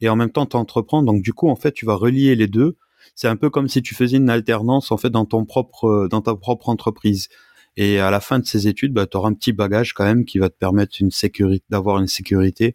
Et 0.00 0.08
en 0.08 0.16
même 0.16 0.30
temps, 0.30 0.46
t'entreprends. 0.46 1.02
Donc, 1.02 1.22
du 1.22 1.32
coup, 1.32 1.48
en 1.48 1.56
fait, 1.56 1.72
tu 1.72 1.86
vas 1.86 1.94
relier 1.94 2.36
les 2.36 2.48
deux. 2.48 2.76
C'est 3.16 3.28
un 3.28 3.36
peu 3.36 3.50
comme 3.50 3.68
si 3.68 3.82
tu 3.82 3.94
faisais 3.94 4.16
une 4.16 4.30
alternance, 4.30 4.92
en 4.92 4.96
fait, 4.96 5.10
dans 5.10 5.24
ton 5.24 5.44
propre, 5.44 6.06
dans 6.08 6.20
ta 6.20 6.34
propre 6.36 6.68
entreprise. 6.68 7.28
Et 7.76 7.98
à 8.00 8.10
la 8.10 8.20
fin 8.20 8.38
de 8.38 8.44
ces 8.44 8.68
études, 8.68 8.92
bah, 8.92 9.06
tu 9.06 9.16
auras 9.16 9.28
un 9.28 9.34
petit 9.34 9.52
bagage 9.52 9.94
quand 9.94 10.04
même 10.04 10.24
qui 10.24 10.38
va 10.38 10.50
te 10.50 10.56
permettre 10.56 10.96
une 11.00 11.10
sécurité, 11.10 11.64
d'avoir 11.70 11.98
une 11.98 12.06
sécurité 12.06 12.74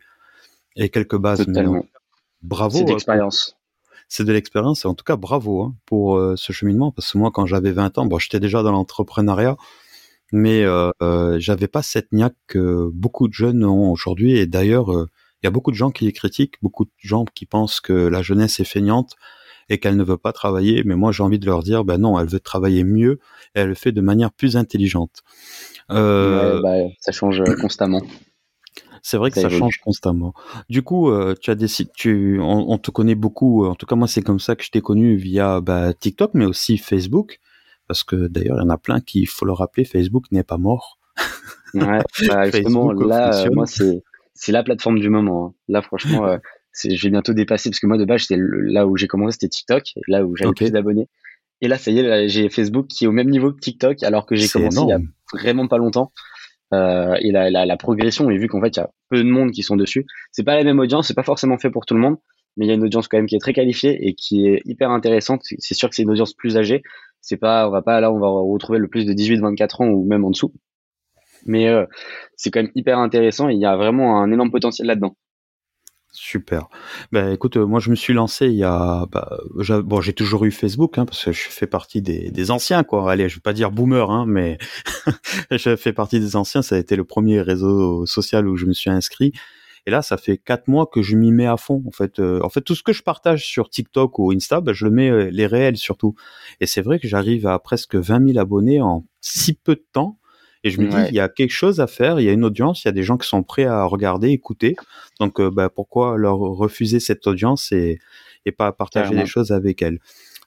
et 0.75 0.89
quelques 0.89 1.17
bases. 1.17 1.45
bravo. 2.41 2.77
C'est 2.77 2.83
de 2.83 2.89
l'expérience. 2.89 3.57
C'est 4.09 4.23
de 4.23 4.31
l'expérience 4.31 4.85
et 4.85 4.87
en 4.87 4.93
tout 4.93 5.03
cas 5.03 5.17
bravo 5.17 5.61
hein, 5.61 5.75
pour 5.85 6.17
euh, 6.17 6.35
ce 6.37 6.53
cheminement 6.53 6.93
parce 6.93 7.11
que 7.11 7.17
moi 7.17 7.29
quand 7.31 7.45
j'avais 7.45 7.73
20 7.73 7.97
ans, 7.97 8.05
bon 8.05 8.17
j'étais 8.19 8.39
déjà 8.39 8.63
dans 8.63 8.71
l'entrepreneuriat, 8.71 9.57
mais 10.31 10.63
euh, 10.63 10.91
euh, 11.01 11.37
j'avais 11.39 11.67
pas 11.67 11.81
cette 11.81 12.11
niaque 12.11 12.35
que 12.47 12.89
beaucoup 12.93 13.27
de 13.27 13.33
jeunes 13.33 13.65
ont 13.65 13.91
aujourd'hui 13.91 14.37
et 14.37 14.45
d'ailleurs 14.45 14.93
euh, 14.93 15.09
il 15.41 15.45
y 15.45 15.47
a 15.47 15.51
beaucoup 15.51 15.71
de 15.71 15.75
gens 15.75 15.91
qui 15.91 16.05
les 16.05 16.13
critiquent, 16.13 16.55
beaucoup 16.61 16.85
de 16.85 16.91
gens 16.97 17.25
qui 17.25 17.45
pensent 17.45 17.79
que 17.79 17.93
la 17.93 18.21
jeunesse 18.21 18.59
est 18.59 18.65
feignante 18.65 19.15
et 19.69 19.79
qu'elle 19.79 19.95
ne 19.95 20.03
veut 20.03 20.17
pas 20.17 20.33
travailler. 20.33 20.83
Mais 20.85 20.95
moi, 20.95 21.11
j'ai 21.11 21.23
envie 21.23 21.39
de 21.39 21.45
leur 21.45 21.63
dire, 21.63 21.83
ben 21.83 21.97
non, 21.97 22.19
elle 22.19 22.27
veut 22.27 22.39
travailler 22.39 22.83
mieux 22.83 23.19
et 23.55 23.61
elle 23.61 23.69
le 23.69 23.75
fait 23.75 23.91
de 23.91 24.01
manière 24.01 24.31
plus 24.31 24.57
intelligente. 24.57 25.23
Euh, 25.91 26.61
bah, 26.61 26.75
ça 26.99 27.11
change 27.11 27.43
constamment. 27.61 28.01
C'est 29.01 29.17
vrai 29.17 29.31
que 29.31 29.39
ça, 29.39 29.49
change 29.49 29.79
constamment. 29.83 30.33
Du 30.69 30.81
coup, 30.81 31.11
euh, 31.11 31.33
tu 31.39 31.49
as 31.49 31.55
des 31.55 31.67
tu, 31.95 32.39
on, 32.41 32.77
te 32.77 32.91
connaît 32.91 33.15
beaucoup. 33.15 33.65
En 33.65 33.75
tout 33.75 33.85
cas, 33.85 33.95
moi, 33.95 34.07
c'est 34.07 34.21
comme 34.21 34.39
ça 34.39 34.55
que 34.55 34.63
je 34.63 34.71
t'ai 34.71 34.81
connu 34.81 35.15
via 35.15 35.61
bah, 35.61 35.93
TikTok, 35.93 36.31
mais 36.33 36.45
aussi 36.45 36.77
Facebook, 36.77 37.39
parce 37.87 38.03
que 38.03 38.27
d'ailleurs, 38.27 38.57
il 38.57 38.63
y 38.63 38.65
en 38.65 38.69
a 38.69 38.77
plein 38.77 38.99
qui, 38.99 39.21
il 39.21 39.27
faut 39.27 39.45
le 39.45 39.53
rappeler, 39.53 39.85
Facebook 39.85 40.25
n'est 40.31 40.43
pas 40.43 40.57
mort. 40.57 40.99
Ouais, 41.73 42.01
bah, 42.27 42.45
justement, 42.51 42.91
là, 42.91 43.45
euh, 43.45 43.49
moi, 43.53 43.65
c'est 43.65 44.03
c'est 44.37 44.51
la 44.51 44.63
plateforme 44.63 44.99
du 44.99 45.09
moment. 45.09 45.47
Hein. 45.47 45.53
Là, 45.67 45.81
franchement, 45.81 46.25
euh, 46.25 46.37
je 46.83 47.03
vais 47.03 47.09
bientôt 47.09 47.33
dépasser 47.33 47.69
parce 47.69 47.79
que 47.79 47.87
moi, 47.87 47.97
de 47.97 48.05
base, 48.05 48.21
c'était 48.21 48.41
là 48.41 48.87
où 48.87 48.97
j'ai 48.97 49.07
commencé, 49.07 49.37
c'était 49.39 49.49
TikTok, 49.49 49.83
là 50.07 50.25
où 50.25 50.35
j'avais 50.35 50.53
plus 50.53 50.71
d'abonnés. 50.71 51.09
Et 51.61 51.67
là, 51.67 51.77
ça 51.77 51.91
y 51.91 51.99
est, 51.99 52.27
j'ai 52.27 52.49
Facebook 52.49 52.87
qui 52.87 53.05
est 53.05 53.07
au 53.07 53.11
même 53.11 53.29
niveau 53.29 53.51
que 53.51 53.59
TikTok, 53.59 54.03
alors 54.03 54.25
que 54.25 54.35
j'ai 54.35 54.47
commencé 54.47 54.79
il 54.81 54.89
y 54.89 54.93
a 54.93 54.99
vraiment 55.33 55.67
pas 55.67 55.77
longtemps. 55.77 56.11
Euh, 56.73 57.15
et 57.21 57.31
la, 57.31 57.49
la, 57.49 57.65
la, 57.65 57.77
progression, 57.77 58.29
et 58.29 58.37
vu 58.37 58.47
qu'en 58.49 58.61
fait, 58.61 58.75
il 58.75 58.79
y 58.79 58.83
a 58.83 58.89
peu 59.09 59.17
de 59.17 59.29
monde 59.29 59.51
qui 59.51 59.63
sont 59.63 59.77
dessus, 59.77 60.05
c'est 60.31 60.43
pas 60.43 60.55
la 60.55 60.65
même 60.65 60.79
audience, 60.79 61.07
c'est 61.07 61.13
pas 61.13 61.23
forcément 61.23 61.57
fait 61.57 61.69
pour 61.69 61.85
tout 61.85 61.93
le 61.93 62.01
monde, 62.01 62.17
mais 62.57 62.65
il 62.65 62.67
y 62.67 62.71
a 62.71 62.73
une 62.73 62.83
audience 62.83 63.07
quand 63.07 63.17
même 63.17 63.25
qui 63.25 63.35
est 63.35 63.39
très 63.39 63.53
qualifiée 63.53 64.05
et 64.05 64.15
qui 64.15 64.47
est 64.47 64.61
hyper 64.65 64.91
intéressante. 64.91 65.41
C'est 65.43 65.73
sûr 65.75 65.89
que 65.89 65.95
c'est 65.95 66.01
une 66.01 66.09
audience 66.09 66.33
plus 66.33 66.57
âgée. 66.57 66.83
C'est 67.21 67.37
pas, 67.37 67.67
on 67.67 67.71
va 67.71 67.81
pas 67.81 68.01
là, 68.01 68.11
on 68.11 68.19
va 68.19 68.27
retrouver 68.27 68.79
le 68.79 68.87
plus 68.87 69.05
de 69.05 69.13
18-24 69.13 69.83
ans 69.83 69.87
ou 69.87 70.05
même 70.05 70.25
en 70.25 70.31
dessous. 70.31 70.53
Mais 71.45 71.69
euh, 71.69 71.85
c'est 72.35 72.51
quand 72.51 72.61
même 72.61 72.71
hyper 72.75 72.99
intéressant 72.99 73.47
et 73.47 73.53
il 73.53 73.61
y 73.61 73.65
a 73.65 73.77
vraiment 73.77 74.21
un 74.21 74.31
énorme 74.31 74.51
potentiel 74.51 74.87
là-dedans. 74.87 75.15
Super. 76.19 76.67
Ben 77.11 77.31
écoute, 77.31 77.57
euh, 77.57 77.65
moi 77.67 77.79
je 77.79 77.91
me 77.91 77.95
suis 77.95 78.11
lancé 78.11 78.47
il 78.47 78.55
y 78.55 78.63
a, 78.63 79.05
bah, 79.11 79.37
bon 79.83 80.01
j'ai 80.01 80.13
toujours 80.13 80.45
eu 80.45 80.51
Facebook 80.51 80.97
hein, 80.97 81.05
parce 81.05 81.25
que 81.25 81.31
je 81.31 81.41
fais 81.41 81.67
partie 81.67 82.01
des, 82.01 82.31
des 82.31 82.49
anciens 82.49 82.83
quoi. 82.83 83.11
Allez, 83.11 83.29
je 83.29 83.35
vais 83.35 83.41
pas 83.41 83.53
dire 83.53 83.69
boomer 83.69 84.09
hein, 84.09 84.25
mais 84.27 84.57
je 85.51 85.75
fais 85.75 85.93
partie 85.93 86.19
des 86.19 86.35
anciens. 86.35 86.63
Ça 86.63 86.73
a 86.73 86.79
été 86.79 86.95
le 86.95 87.03
premier 87.03 87.39
réseau 87.41 88.07
social 88.07 88.47
où 88.47 88.57
je 88.57 88.65
me 88.65 88.73
suis 88.73 88.89
inscrit. 88.89 89.31
Et 89.85 89.91
là, 89.91 90.01
ça 90.01 90.17
fait 90.17 90.39
quatre 90.39 90.67
mois 90.67 90.87
que 90.87 91.03
je 91.03 91.15
m'y 91.15 91.31
mets 91.31 91.45
à 91.45 91.55
fond. 91.55 91.83
En 91.85 91.91
fait, 91.91 92.19
euh, 92.19 92.41
en 92.43 92.49
fait, 92.49 92.61
tout 92.61 92.73
ce 92.73 92.81
que 92.81 92.93
je 92.93 93.03
partage 93.03 93.45
sur 93.45 93.69
TikTok 93.69 94.17
ou 94.17 94.31
Insta, 94.31 94.59
ben, 94.59 94.73
je 94.73 94.85
le 94.85 94.91
mets 94.91 95.11
euh, 95.11 95.29
les 95.31 95.45
réels 95.45 95.77
surtout. 95.77 96.15
Et 96.59 96.65
c'est 96.65 96.81
vrai 96.81 96.97
que 96.99 97.07
j'arrive 97.07 97.45
à 97.45 97.59
presque 97.59 97.93
20 97.95 98.33
000 98.33 98.39
abonnés 98.39 98.81
en 98.81 99.05
si 99.21 99.53
peu 99.53 99.75
de 99.75 99.85
temps. 99.93 100.17
Et 100.63 100.69
je 100.69 100.81
me 100.81 100.87
dis, 100.87 100.97
il 101.09 101.15
y 101.15 101.19
a 101.19 101.29
quelque 101.29 101.51
chose 101.51 101.79
à 101.79 101.87
faire, 101.87 102.19
il 102.19 102.25
y 102.25 102.29
a 102.29 102.33
une 102.33 102.43
audience, 102.43 102.83
il 102.83 102.87
y 102.87 102.89
a 102.89 102.93
des 102.93 103.03
gens 103.03 103.17
qui 103.17 103.27
sont 103.27 103.43
prêts 103.43 103.65
à 103.65 103.83
regarder, 103.85 104.29
écouter. 104.29 104.75
Donc, 105.19 105.39
euh, 105.39 105.49
bah, 105.51 105.69
pourquoi 105.69 106.17
leur 106.17 106.37
refuser 106.37 106.99
cette 106.99 107.25
audience 107.27 107.71
et, 107.71 107.99
et 108.45 108.51
pas 108.51 108.71
partager 108.71 109.15
des 109.15 109.25
choses 109.25 109.51
avec 109.51 109.81
elle? 109.81 109.99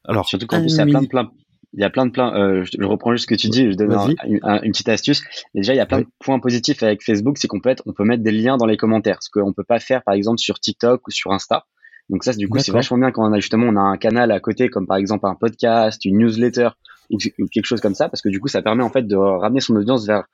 Alors, 0.04 0.26
surtout 0.26 0.46
qu'en 0.46 0.60
plus, 0.60 0.72
il 0.72 0.78
y 0.78 0.80
a 0.80 0.86
plein 0.86 1.02
de 1.02 1.06
plein, 1.06 1.30
il 1.72 1.80
y 1.80 1.84
a 1.84 1.90
plein 1.90 2.06
de 2.06 2.10
plein. 2.10 2.34
Euh, 2.34 2.64
je, 2.64 2.84
reprends 2.84 3.12
juste 3.12 3.24
ce 3.24 3.26
que 3.28 3.34
tu 3.34 3.48
dis. 3.48 3.70
Je 3.70 3.76
donne 3.76 3.92
une 4.24 4.72
petite 4.72 4.88
astuce. 4.88 5.22
déjà, 5.54 5.74
il 5.74 5.76
y 5.76 5.80
a 5.80 5.86
plein 5.86 6.00
de 6.00 6.06
points 6.18 6.40
positifs 6.40 6.82
avec 6.82 7.02
Facebook, 7.04 7.38
c'est 7.38 7.48
qu'on 7.48 7.60
peut 7.60 7.70
être, 7.70 7.82
on 7.86 7.92
peut 7.92 8.04
mettre 8.04 8.22
des 8.22 8.32
liens 8.32 8.56
dans 8.56 8.66
les 8.66 8.76
commentaires, 8.76 9.18
ce 9.22 9.30
qu'on 9.30 9.52
peut 9.52 9.64
pas 9.64 9.78
faire, 9.78 10.02
par 10.02 10.14
exemple, 10.14 10.38
sur 10.38 10.58
TikTok 10.58 11.06
ou 11.06 11.10
sur 11.10 11.32
Insta. 11.32 11.66
Donc 12.08 12.24
ça, 12.24 12.32
du 12.32 12.48
coup, 12.48 12.58
c'est 12.58 12.72
vachement 12.72 12.98
bien 12.98 13.12
quand 13.12 13.28
on 13.28 13.32
a 13.32 13.38
justement 13.38 13.66
on 13.68 13.76
a 13.76 13.80
un 13.80 13.96
canal 13.96 14.32
à 14.32 14.40
côté, 14.40 14.68
comme 14.68 14.86
par 14.86 14.96
exemple 14.96 15.26
un 15.26 15.36
podcast, 15.36 16.04
une 16.04 16.18
newsletter 16.18 16.70
ou, 17.10 17.46
quelque 17.48 17.66
chose 17.66 17.80
comme 17.80 17.94
ça, 17.94 18.08
parce 18.08 18.22
que 18.22 18.28
du 18.28 18.40
coup, 18.40 18.48
ça 18.48 18.62
permet 18.62 18.82
en 18.82 18.90
fait 18.90 19.06
de 19.06 19.16
ramener 19.16 19.60
son 19.60 19.76
audience 19.76 20.06
vers 20.06 20.24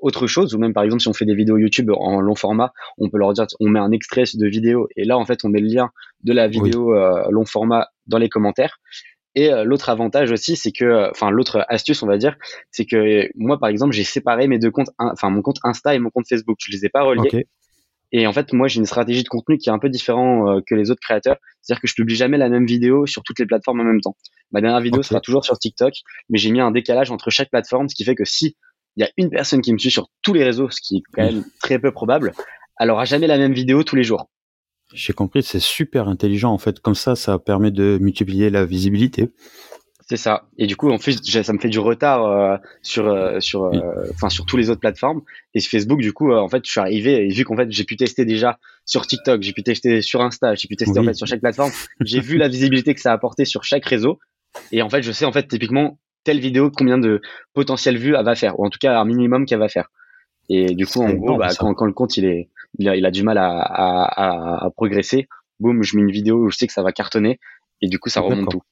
autre 0.00 0.26
chose, 0.26 0.54
ou 0.54 0.58
même 0.58 0.72
par 0.72 0.84
exemple 0.84 1.02
si 1.02 1.08
on 1.08 1.12
fait 1.12 1.24
des 1.24 1.34
vidéos 1.34 1.56
YouTube 1.56 1.90
en 1.90 2.20
long 2.20 2.36
format, 2.36 2.72
on 2.98 3.10
peut 3.10 3.18
leur 3.18 3.32
dire 3.32 3.46
on 3.58 3.68
met 3.68 3.80
un 3.80 3.90
extrait 3.90 4.22
de 4.34 4.46
vidéo 4.46 4.88
et 4.96 5.04
là 5.04 5.18
en 5.18 5.24
fait 5.24 5.44
on 5.44 5.48
met 5.48 5.60
le 5.60 5.66
lien 5.66 5.90
de 6.22 6.32
la 6.32 6.46
vidéo 6.46 6.94
euh, 6.94 7.24
long 7.30 7.44
format 7.44 7.88
dans 8.06 8.18
les 8.18 8.28
commentaires. 8.28 8.78
Et 9.36 9.52
euh, 9.52 9.64
l'autre 9.64 9.88
avantage 9.88 10.32
aussi, 10.32 10.56
c'est 10.56 10.72
que, 10.72 11.10
enfin 11.10 11.30
l'autre 11.30 11.64
astuce 11.68 12.02
on 12.02 12.06
va 12.06 12.18
dire, 12.18 12.36
c'est 12.70 12.84
que 12.84 13.28
moi 13.36 13.58
par 13.58 13.68
exemple 13.68 13.92
j'ai 13.92 14.04
séparé 14.04 14.46
mes 14.46 14.58
deux 14.58 14.70
comptes, 14.70 14.90
enfin 14.98 15.30
mon 15.30 15.42
compte 15.42 15.58
Insta 15.64 15.94
et 15.94 15.98
mon 15.98 16.10
compte 16.10 16.26
Facebook, 16.28 16.58
je 16.60 16.72
les 16.72 16.84
ai 16.84 16.88
pas 16.88 17.02
reliés. 17.02 17.46
Et 18.12 18.26
en 18.26 18.32
fait, 18.32 18.52
moi, 18.52 18.66
j'ai 18.66 18.78
une 18.78 18.86
stratégie 18.86 19.22
de 19.22 19.28
contenu 19.28 19.56
qui 19.56 19.68
est 19.68 19.72
un 19.72 19.78
peu 19.78 19.88
différent 19.88 20.48
euh, 20.48 20.60
que 20.66 20.74
les 20.74 20.90
autres 20.90 21.00
créateurs. 21.00 21.36
C'est-à-dire 21.62 21.80
que 21.80 21.86
je 21.86 21.94
publie 21.94 22.16
jamais 22.16 22.38
la 22.38 22.48
même 22.48 22.66
vidéo 22.66 23.06
sur 23.06 23.22
toutes 23.22 23.38
les 23.38 23.46
plateformes 23.46 23.80
en 23.80 23.84
même 23.84 24.00
temps. 24.00 24.16
Ma 24.50 24.60
dernière 24.60 24.80
vidéo 24.80 25.02
sera 25.02 25.20
toujours 25.20 25.44
sur 25.44 25.58
TikTok, 25.58 25.94
mais 26.28 26.38
j'ai 26.38 26.50
mis 26.50 26.60
un 26.60 26.72
décalage 26.72 27.10
entre 27.10 27.30
chaque 27.30 27.50
plateforme, 27.50 27.88
ce 27.88 27.94
qui 27.94 28.04
fait 28.04 28.16
que 28.16 28.24
si 28.24 28.56
il 28.96 29.02
y 29.02 29.04
a 29.04 29.10
une 29.16 29.30
personne 29.30 29.60
qui 29.60 29.72
me 29.72 29.78
suit 29.78 29.90
sur 29.90 30.08
tous 30.22 30.32
les 30.32 30.42
réseaux, 30.42 30.68
ce 30.70 30.80
qui 30.80 30.96
est 30.96 31.02
quand 31.12 31.22
même 31.22 31.44
très 31.62 31.78
peu 31.78 31.92
probable, 31.92 32.32
elle 32.80 32.90
aura 32.90 33.04
jamais 33.04 33.28
la 33.28 33.38
même 33.38 33.52
vidéo 33.52 33.84
tous 33.84 33.94
les 33.94 34.02
jours. 34.02 34.28
J'ai 34.92 35.12
compris, 35.12 35.44
c'est 35.44 35.60
super 35.60 36.08
intelligent 36.08 36.52
en 36.52 36.58
fait. 36.58 36.80
Comme 36.80 36.96
ça, 36.96 37.14
ça 37.14 37.38
permet 37.38 37.70
de 37.70 37.98
multiplier 38.00 38.50
la 38.50 38.64
visibilité. 38.64 39.30
C'est 40.10 40.16
ça. 40.16 40.48
Et 40.58 40.66
du 40.66 40.74
coup, 40.74 40.90
en 40.90 40.98
plus, 40.98 41.22
ça 41.22 41.52
me 41.52 41.60
fait 41.60 41.68
du 41.68 41.78
retard 41.78 42.26
euh, 42.26 42.56
sur 42.82 43.06
euh, 43.06 43.38
sur 43.38 43.66
euh, 43.66 44.10
enfin 44.12 44.28
sur 44.28 44.44
tous 44.44 44.56
les 44.56 44.68
autres 44.68 44.80
plateformes. 44.80 45.22
Et 45.54 45.60
Facebook, 45.60 46.00
du 46.00 46.12
coup, 46.12 46.32
en 46.32 46.48
fait, 46.48 46.62
je 46.64 46.70
suis 46.72 46.80
arrivé 46.80 47.24
et 47.24 47.28
vu 47.28 47.44
qu'en 47.44 47.54
fait, 47.54 47.70
j'ai 47.70 47.84
pu 47.84 47.94
tester 47.96 48.24
déjà 48.24 48.58
sur 48.84 49.06
TikTok, 49.06 49.40
j'ai 49.42 49.52
pu 49.52 49.62
tester 49.62 50.02
sur 50.02 50.20
Insta, 50.20 50.56
j'ai 50.56 50.66
pu 50.66 50.74
tester 50.74 50.98
en 50.98 51.04
fait 51.04 51.14
sur 51.14 51.28
chaque 51.28 51.38
plateforme. 51.38 51.70
J'ai 52.00 52.18
vu 52.18 52.38
la 52.38 52.48
visibilité 52.48 52.92
que 52.92 53.00
ça 53.00 53.12
a 53.12 53.14
apporté 53.14 53.44
sur 53.44 53.62
chaque 53.62 53.86
réseau. 53.86 54.18
Et 54.72 54.82
en 54.82 54.90
fait, 54.90 55.02
je 55.02 55.12
sais 55.12 55.26
en 55.26 55.30
fait 55.30 55.46
typiquement 55.46 56.00
telle 56.24 56.40
vidéo 56.40 56.72
combien 56.76 56.98
de 56.98 57.20
potentiel 57.54 57.96
vues 57.96 58.16
elle 58.18 58.24
va 58.24 58.34
faire, 58.34 58.58
ou 58.58 58.66
en 58.66 58.68
tout 58.68 58.80
cas 58.80 58.98
un 58.98 59.04
minimum 59.04 59.46
qu'elle 59.46 59.60
va 59.60 59.68
faire. 59.68 59.92
Et 60.48 60.74
du 60.74 60.86
coup, 60.86 61.02
en 61.02 61.12
gros, 61.12 61.36
bah, 61.36 61.50
quand, 61.56 61.72
quand, 61.74 61.86
le 61.86 61.92
compte 61.92 62.16
il 62.16 62.24
est 62.24 62.50
il 62.80 62.88
a, 62.88 62.96
il 62.96 63.06
a 63.06 63.12
du 63.12 63.22
mal 63.22 63.38
à, 63.38 63.60
à, 63.60 64.64
à, 64.64 64.70
progresser, 64.70 65.28
boum, 65.60 65.84
je 65.84 65.94
mets 65.94 66.02
une 66.02 66.10
vidéo 66.10 66.46
où 66.46 66.50
je 66.50 66.56
sais 66.56 66.66
que 66.66 66.72
ça 66.72 66.82
va 66.82 66.90
cartonner 66.90 67.38
et 67.80 67.86
du 67.86 68.00
coup 68.00 68.08
ça 68.08 68.20
remonte 68.20 68.50
tout. 68.50 68.62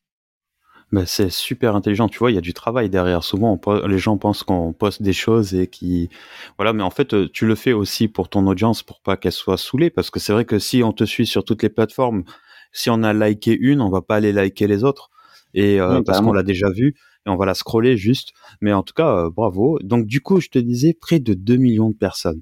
Ben, 0.90 1.04
c'est 1.04 1.28
super 1.28 1.76
intelligent, 1.76 2.08
tu 2.08 2.18
vois, 2.18 2.30
il 2.30 2.34
y 2.34 2.38
a 2.38 2.42
du 2.42 2.54
travail 2.54 2.88
derrière. 2.88 3.22
Souvent, 3.22 3.60
les 3.86 3.98
gens 3.98 4.16
pensent 4.16 4.42
qu'on 4.42 4.72
poste 4.72 5.02
des 5.02 5.12
choses 5.12 5.54
et 5.54 5.66
qui, 5.66 6.08
voilà, 6.56 6.72
mais 6.72 6.82
en 6.82 6.90
fait, 6.90 7.12
euh, 7.12 7.28
tu 7.30 7.46
le 7.46 7.54
fais 7.54 7.74
aussi 7.74 8.08
pour 8.08 8.30
ton 8.30 8.46
audience, 8.46 8.82
pour 8.82 9.00
pas 9.00 9.18
qu'elle 9.18 9.32
soit 9.32 9.58
saoulée, 9.58 9.90
parce 9.90 10.10
que 10.10 10.18
c'est 10.18 10.32
vrai 10.32 10.46
que 10.46 10.58
si 10.58 10.82
on 10.82 10.94
te 10.94 11.04
suit 11.04 11.26
sur 11.26 11.44
toutes 11.44 11.62
les 11.62 11.68
plateformes, 11.68 12.24
si 12.72 12.88
on 12.88 13.02
a 13.02 13.12
liké 13.12 13.54
une, 13.54 13.82
on 13.82 13.90
va 13.90 14.00
pas 14.00 14.16
aller 14.16 14.32
liker 14.32 14.66
les 14.66 14.82
autres, 14.82 15.10
et 15.52 15.78
euh, 15.78 16.02
parce 16.02 16.20
qu'on 16.20 16.32
l'a 16.32 16.42
déjà 16.42 16.70
vu, 16.70 16.96
et 17.26 17.30
on 17.30 17.36
va 17.36 17.44
la 17.44 17.54
scroller 17.54 17.98
juste. 17.98 18.32
Mais 18.62 18.72
en 18.72 18.82
tout 18.82 18.94
cas, 18.94 19.26
euh, 19.26 19.30
bravo. 19.30 19.78
Donc 19.82 20.06
du 20.06 20.22
coup, 20.22 20.40
je 20.40 20.48
te 20.48 20.58
disais, 20.58 20.94
près 20.98 21.18
de 21.18 21.34
2 21.34 21.56
millions 21.56 21.90
de 21.90 21.96
personnes. 21.96 22.40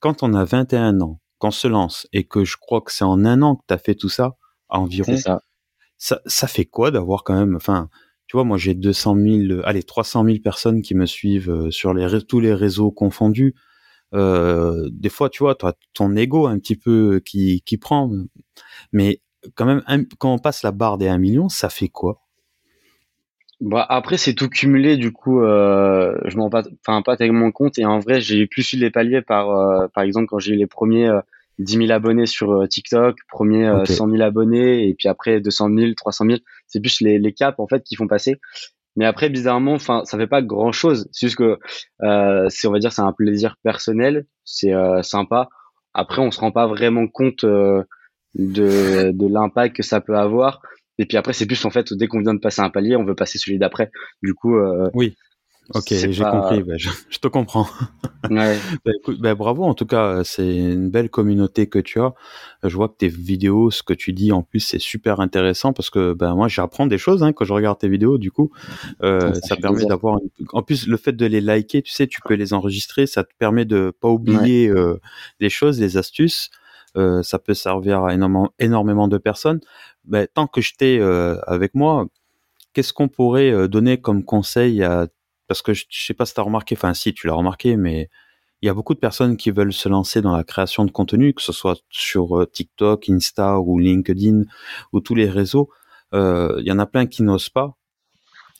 Quand 0.00 0.24
on 0.24 0.34
a 0.34 0.44
21 0.44 1.00
ans, 1.00 1.20
qu'on 1.38 1.52
se 1.52 1.68
lance, 1.68 2.08
et 2.12 2.24
que 2.24 2.44
je 2.44 2.56
crois 2.56 2.80
que 2.80 2.92
c'est 2.92 3.04
en 3.04 3.24
un 3.24 3.42
an 3.42 3.54
que 3.54 3.62
tu 3.68 3.74
as 3.74 3.78
fait 3.78 3.94
tout 3.94 4.08
ça, 4.08 4.36
environ. 4.68 5.16
Ça 5.16 5.42
ça, 5.98 6.46
fait 6.46 6.64
quoi 6.64 6.90
d'avoir 6.90 7.24
quand 7.24 7.38
même, 7.38 7.56
enfin, 7.56 7.88
tu 8.26 8.36
vois, 8.36 8.44
moi 8.44 8.56
j'ai 8.56 8.74
200 8.74 9.16
000, 9.16 9.60
allez, 9.64 9.82
300 9.82 10.24
000 10.24 10.38
personnes 10.42 10.82
qui 10.82 10.94
me 10.94 11.06
suivent 11.06 11.50
euh, 11.50 11.70
sur 11.70 11.94
tous 12.26 12.40
les 12.40 12.54
réseaux 12.54 12.90
confondus. 12.90 13.54
Euh, 14.14 14.88
des 14.92 15.08
fois, 15.10 15.28
tu 15.28 15.42
vois, 15.42 15.54
toi, 15.54 15.74
ton 15.94 16.16
ego 16.16 16.46
un 16.46 16.58
petit 16.58 16.76
peu 16.76 17.20
qui, 17.24 17.62
qui 17.62 17.76
prend, 17.78 18.10
mais 18.92 19.20
quand 19.54 19.66
même, 19.66 19.82
quand 20.18 20.34
on 20.34 20.38
passe 20.38 20.62
la 20.62 20.72
barre 20.72 20.98
des 20.98 21.08
1 21.08 21.18
million, 21.18 21.48
ça 21.48 21.68
fait 21.68 21.88
quoi? 21.88 22.22
Bah 23.60 23.84
après 23.88 24.18
c'est 24.18 24.34
tout 24.34 24.48
cumulé 24.48 24.96
du 24.96 25.10
coup 25.10 25.42
euh, 25.42 26.16
je 26.26 26.36
m'en 26.36 26.48
pas 26.48 26.62
enfin 26.86 27.02
pas 27.02 27.16
tellement 27.16 27.50
compte. 27.50 27.76
Et 27.78 27.84
en 27.84 27.98
vrai 27.98 28.20
j'ai 28.20 28.46
plus 28.46 28.72
eu 28.72 28.76
les 28.76 28.90
paliers 28.90 29.20
par 29.20 29.50
euh, 29.50 29.88
par 29.88 30.04
exemple 30.04 30.26
quand 30.28 30.38
j'ai 30.38 30.54
eu 30.54 30.56
les 30.56 30.68
premiers 30.68 31.10
10 31.58 31.86
000 31.86 31.90
abonnés 31.90 32.26
sur 32.26 32.52
euh, 32.52 32.66
TikTok, 32.66 33.16
premier 33.28 33.70
100 33.84 34.08
euh, 34.08 34.12
000 34.12 34.22
abonnés, 34.22 34.88
et 34.88 34.94
puis 34.94 35.08
après 35.08 35.40
200 35.40 35.70
000, 35.76 35.92
300 35.96 36.24
000. 36.26 36.38
C'est 36.66 36.80
plus 36.80 37.00
les, 37.00 37.18
les 37.18 37.32
caps 37.32 37.58
en 37.58 37.66
fait 37.66 37.82
qui 37.82 37.96
font 37.96 38.06
passer. 38.06 38.36
Mais 38.96 39.04
après, 39.04 39.28
bizarrement, 39.28 39.74
enfin, 39.74 40.02
ça 40.04 40.18
fait 40.18 40.26
pas 40.26 40.42
grand 40.42 40.72
chose. 40.72 41.08
C'est 41.12 41.26
juste 41.26 41.38
que, 41.38 41.58
euh, 42.02 42.46
c'est, 42.48 42.66
on 42.66 42.72
va 42.72 42.78
dire, 42.78 42.92
c'est 42.92 43.02
un 43.02 43.12
plaisir 43.12 43.56
personnel, 43.62 44.26
c'est 44.44 44.72
euh, 44.72 45.02
sympa. 45.02 45.48
Après, 45.94 46.20
on 46.20 46.30
se 46.30 46.40
rend 46.40 46.50
pas 46.50 46.66
vraiment 46.66 47.06
compte 47.06 47.44
de, 47.44 47.86
de 48.34 49.26
l'impact 49.26 49.76
que 49.76 49.82
ça 49.82 50.00
peut 50.00 50.16
avoir. 50.16 50.62
Et 50.98 51.06
puis 51.06 51.16
après, 51.16 51.32
c'est 51.32 51.46
plus 51.46 51.64
en 51.64 51.70
fait, 51.70 51.92
dès 51.92 52.08
qu'on 52.08 52.20
vient 52.20 52.34
de 52.34 52.40
passer 52.40 52.60
un 52.60 52.70
palier, 52.70 52.96
on 52.96 53.04
veut 53.04 53.14
passer 53.14 53.38
celui 53.38 53.58
d'après. 53.58 53.90
Du 54.22 54.34
coup, 54.34 54.56
oui. 54.94 55.14
Ok, 55.74 55.88
j'ai 55.90 56.24
compris, 56.24 56.62
bah, 56.62 56.74
je, 56.78 57.18
te 57.18 57.28
comprends. 57.28 57.66
Ouais. 58.30 58.58
bah, 58.84 58.90
écoute, 58.98 59.20
bah, 59.20 59.34
bravo, 59.36 59.62
en 59.62 59.74
tout 59.74 59.86
cas, 59.86 60.24
c'est 60.24 60.56
une 60.56 60.90
belle 60.90 61.08
communauté 61.08 61.68
que 61.68 61.78
tu 61.78 62.00
as. 62.00 62.14
Je 62.64 62.74
vois 62.74 62.88
que 62.88 62.96
tes 62.96 63.08
vidéos, 63.08 63.70
ce 63.70 63.84
que 63.84 63.94
tu 63.94 64.12
dis 64.12 64.32
en 64.32 64.42
plus, 64.42 64.58
c'est 64.58 64.80
super 64.80 65.20
intéressant 65.20 65.72
parce 65.72 65.88
que 65.88 66.14
ben 66.14 66.34
moi, 66.34 66.48
j'apprends 66.48 66.86
des 66.86 66.98
choses 66.98 67.22
hein, 67.22 67.32
quand 67.32 67.44
je 67.44 67.52
regarde 67.52 67.78
tes 67.78 67.88
vidéos. 67.88 68.18
Du 68.18 68.32
coup, 68.32 68.50
euh, 69.02 69.32
ça, 69.34 69.56
permet 69.56 69.84
d'avoir. 69.84 70.18
En 70.52 70.62
plus, 70.62 70.88
le 70.88 70.96
fait 70.96 71.12
de 71.12 71.26
les 71.26 71.40
liker, 71.40 71.80
tu 71.82 71.92
sais, 71.92 72.08
tu 72.08 72.20
peux 72.24 72.34
les 72.34 72.52
enregistrer, 72.52 73.06
ça 73.06 73.22
te 73.22 73.30
permet 73.38 73.64
de 73.64 73.92
pas 74.00 74.08
oublier 74.08 74.68
euh, 74.68 75.00
des 75.38 75.48
choses, 75.48 75.78
des 75.78 75.96
astuces. 75.96 76.50
Euh, 76.96 77.22
ça 77.22 77.38
peut 77.38 77.54
servir 77.54 78.02
à 78.02 78.14
énormément, 78.14 78.50
énormément 78.58 79.06
de 79.06 79.18
personnes. 79.18 79.60
Ben, 80.04 80.26
tant 80.32 80.48
que 80.48 80.60
je 80.60 80.74
t'ai 80.74 81.00
avec 81.46 81.74
moi, 81.76 82.06
qu'est-ce 82.72 82.92
qu'on 82.92 83.08
pourrait 83.08 83.68
donner 83.68 84.00
comme 84.00 84.24
conseil 84.24 84.82
à 84.82 85.06
parce 85.48 85.62
que 85.62 85.74
je, 85.74 85.86
je 85.88 86.06
sais 86.06 86.14
pas 86.14 86.26
si 86.26 86.34
tu 86.34 86.40
as 86.40 86.44
remarqué, 86.44 86.76
enfin 86.76 86.94
si 86.94 87.12
tu 87.12 87.26
l'as 87.26 87.34
remarqué, 87.34 87.76
mais 87.76 88.08
il 88.62 88.66
y 88.66 88.68
a 88.68 88.74
beaucoup 88.74 88.94
de 88.94 88.98
personnes 88.98 89.36
qui 89.36 89.50
veulent 89.50 89.72
se 89.72 89.88
lancer 89.88 90.20
dans 90.20 90.36
la 90.36 90.44
création 90.44 90.84
de 90.84 90.90
contenu, 90.90 91.32
que 91.32 91.42
ce 91.42 91.52
soit 91.52 91.80
sur 91.90 92.38
euh, 92.38 92.46
TikTok, 92.46 93.08
Insta 93.08 93.60
ou 93.60 93.78
LinkedIn 93.78 94.44
ou 94.92 95.00
tous 95.00 95.14
les 95.14 95.28
réseaux. 95.28 95.70
Euh, 96.14 96.56
il 96.58 96.66
y 96.66 96.72
en 96.72 96.78
a 96.78 96.86
plein 96.86 97.06
qui 97.06 97.22
n'osent 97.22 97.50
pas 97.50 97.76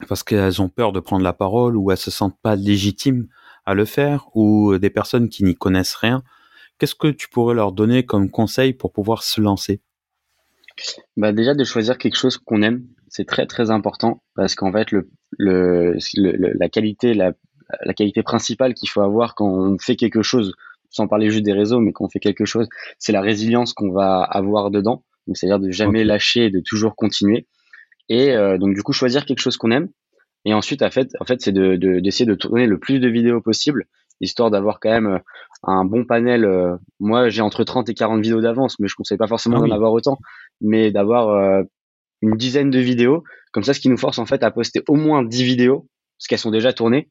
parce 0.08 0.22
qu'elles 0.22 0.62
ont 0.62 0.68
peur 0.68 0.92
de 0.92 1.00
prendre 1.00 1.24
la 1.24 1.32
parole 1.32 1.76
ou 1.76 1.90
elles 1.90 1.98
se 1.98 2.10
sentent 2.10 2.38
pas 2.40 2.54
légitimes 2.54 3.26
à 3.66 3.74
le 3.74 3.84
faire 3.84 4.28
ou 4.34 4.78
des 4.78 4.90
personnes 4.90 5.28
qui 5.28 5.42
n'y 5.42 5.56
connaissent 5.56 5.96
rien. 5.96 6.22
Qu'est-ce 6.78 6.94
que 6.94 7.08
tu 7.08 7.28
pourrais 7.28 7.56
leur 7.56 7.72
donner 7.72 8.06
comme 8.06 8.30
conseil 8.30 8.72
pour 8.72 8.92
pouvoir 8.92 9.24
se 9.24 9.40
lancer? 9.40 9.80
Bah 11.16 11.32
déjà 11.32 11.54
de 11.54 11.64
choisir 11.64 11.98
quelque 11.98 12.16
chose 12.16 12.38
qu'on 12.38 12.62
aime, 12.62 12.86
c'est 13.10 13.26
très 13.26 13.46
très 13.46 13.70
important 13.70 14.22
parce 14.34 14.54
qu'en 14.54 14.72
fait 14.72 14.90
le, 14.92 15.10
le, 15.38 15.96
la 16.58 16.68
qualité 16.68 17.14
la, 17.14 17.32
la 17.84 17.94
qualité 17.94 18.22
principale 18.22 18.74
qu'il 18.74 18.88
faut 18.88 19.00
avoir 19.00 19.34
quand 19.34 19.48
on 19.48 19.78
fait 19.78 19.96
quelque 19.96 20.22
chose, 20.22 20.54
sans 20.90 21.06
parler 21.06 21.30
juste 21.30 21.44
des 21.44 21.52
réseaux, 21.52 21.80
mais 21.80 21.92
quand 21.92 22.04
on 22.04 22.08
fait 22.08 22.20
quelque 22.20 22.44
chose, 22.44 22.68
c'est 22.98 23.12
la 23.12 23.20
résilience 23.20 23.72
qu'on 23.72 23.92
va 23.92 24.22
avoir 24.22 24.70
dedans. 24.70 25.04
Donc 25.26 25.36
c'est-à-dire 25.36 25.60
de 25.60 25.70
jamais 25.70 26.04
lâcher 26.04 26.46
et 26.46 26.50
de 26.50 26.60
toujours 26.60 26.96
continuer. 26.96 27.46
Et 28.08 28.32
euh, 28.32 28.56
donc 28.56 28.74
du 28.74 28.82
coup 28.82 28.92
choisir 28.92 29.26
quelque 29.26 29.40
chose 29.40 29.56
qu'on 29.56 29.70
aime. 29.70 29.88
Et 30.44 30.54
ensuite 30.54 30.82
en 30.82 30.90
fait 30.90 31.10
en 31.20 31.24
fait 31.24 31.40
c'est 31.42 31.52
de 31.52 31.76
d'essayer 32.00 32.24
de, 32.24 32.34
tourner 32.34 32.66
le 32.66 32.78
plus 32.78 33.00
de 33.00 33.08
vidéos 33.08 33.40
possible 33.40 33.84
histoire 34.20 34.50
d'avoir 34.50 34.80
quand 34.80 34.90
même 34.90 35.06
euh, 35.06 35.18
un 35.62 35.84
bon 35.84 36.04
panel. 36.04 36.44
Euh, 36.44 36.76
moi, 36.98 37.28
j'ai 37.28 37.42
entre 37.42 37.62
30 37.62 37.88
et 37.88 37.94
40 37.94 38.20
vidéos 38.20 38.40
d'avance, 38.40 38.80
mais 38.80 38.88
je 38.88 38.96
conseille 38.96 39.18
pas 39.18 39.28
forcément 39.28 39.58
ah 39.58 39.68
d'en 39.68 39.74
avoir 39.74 39.92
autant, 39.92 40.18
mais 40.60 40.90
d'avoir 40.90 41.62
une 42.22 42.36
dizaine 42.36 42.70
de 42.70 42.78
vidéos. 42.78 43.24
Comme 43.52 43.62
ça, 43.62 43.74
ce 43.74 43.80
qui 43.80 43.88
nous 43.88 43.96
force 43.96 44.18
en 44.18 44.26
fait 44.26 44.42
à 44.42 44.50
poster 44.50 44.82
au 44.88 44.94
moins 44.94 45.22
10 45.24 45.42
vidéos, 45.42 45.88
parce 46.18 46.26
qu'elles 46.28 46.38
sont 46.38 46.50
déjà 46.50 46.72
tournées. 46.72 47.08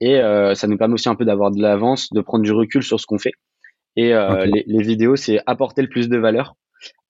Et 0.00 0.20
ça 0.54 0.66
nous 0.66 0.76
permet 0.76 0.94
aussi 0.94 1.08
un 1.08 1.14
peu 1.14 1.24
d'avoir 1.24 1.52
de 1.52 1.62
l'avance, 1.62 2.08
de 2.12 2.20
prendre 2.20 2.42
du 2.42 2.50
recul 2.50 2.82
sur 2.82 2.98
ce 2.98 3.06
qu'on 3.06 3.18
fait. 3.18 3.34
Et 3.94 4.08
les, 4.10 4.64
les, 4.66 4.82
vidéos, 4.82 5.14
c'est 5.14 5.38
apporter 5.46 5.80
le 5.80 5.88
plus 5.88 6.08
de 6.08 6.18
valeur 6.18 6.56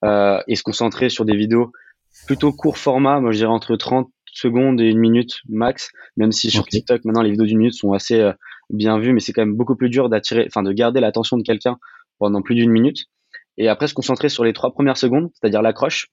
et 0.03 0.55
se 0.55 0.61
concentrer 0.61 1.09
sur 1.09 1.25
des 1.25 1.35
vidéos 1.35 1.71
plutôt 2.27 2.51
court 2.51 2.77
format. 2.77 3.19
Moi, 3.19 3.31
je 3.31 3.37
dirais 3.37 3.51
entre 3.51 3.75
30 3.75 4.11
secondes 4.31 4.79
et 4.79 4.85
une 4.85 4.99
minute 4.99 5.39
max, 5.49 5.89
même 6.17 6.31
si 6.31 6.51
sur 6.51 6.67
TikTok, 6.67 7.03
maintenant, 7.05 7.23
les 7.23 7.31
vidéos 7.31 7.45
d'une 7.45 7.57
minute 7.57 7.73
sont 7.73 7.93
assez 7.93 8.31
bien 8.69 8.99
vu, 8.99 9.13
mais 9.13 9.19
c'est 9.19 9.33
quand 9.33 9.45
même 9.45 9.55
beaucoup 9.55 9.75
plus 9.75 9.89
dur 9.89 10.09
d'attirer, 10.09 10.45
enfin 10.47 10.63
de 10.63 10.71
garder 10.71 10.99
l'attention 10.99 11.37
de 11.37 11.43
quelqu'un 11.43 11.77
pendant 12.19 12.41
plus 12.41 12.55
d'une 12.55 12.71
minute. 12.71 13.05
Et 13.57 13.67
après 13.67 13.87
se 13.87 13.93
concentrer 13.93 14.29
sur 14.29 14.43
les 14.43 14.53
trois 14.53 14.71
premières 14.71 14.97
secondes, 14.97 15.29
c'est-à-dire 15.33 15.61
l'accroche, 15.61 16.07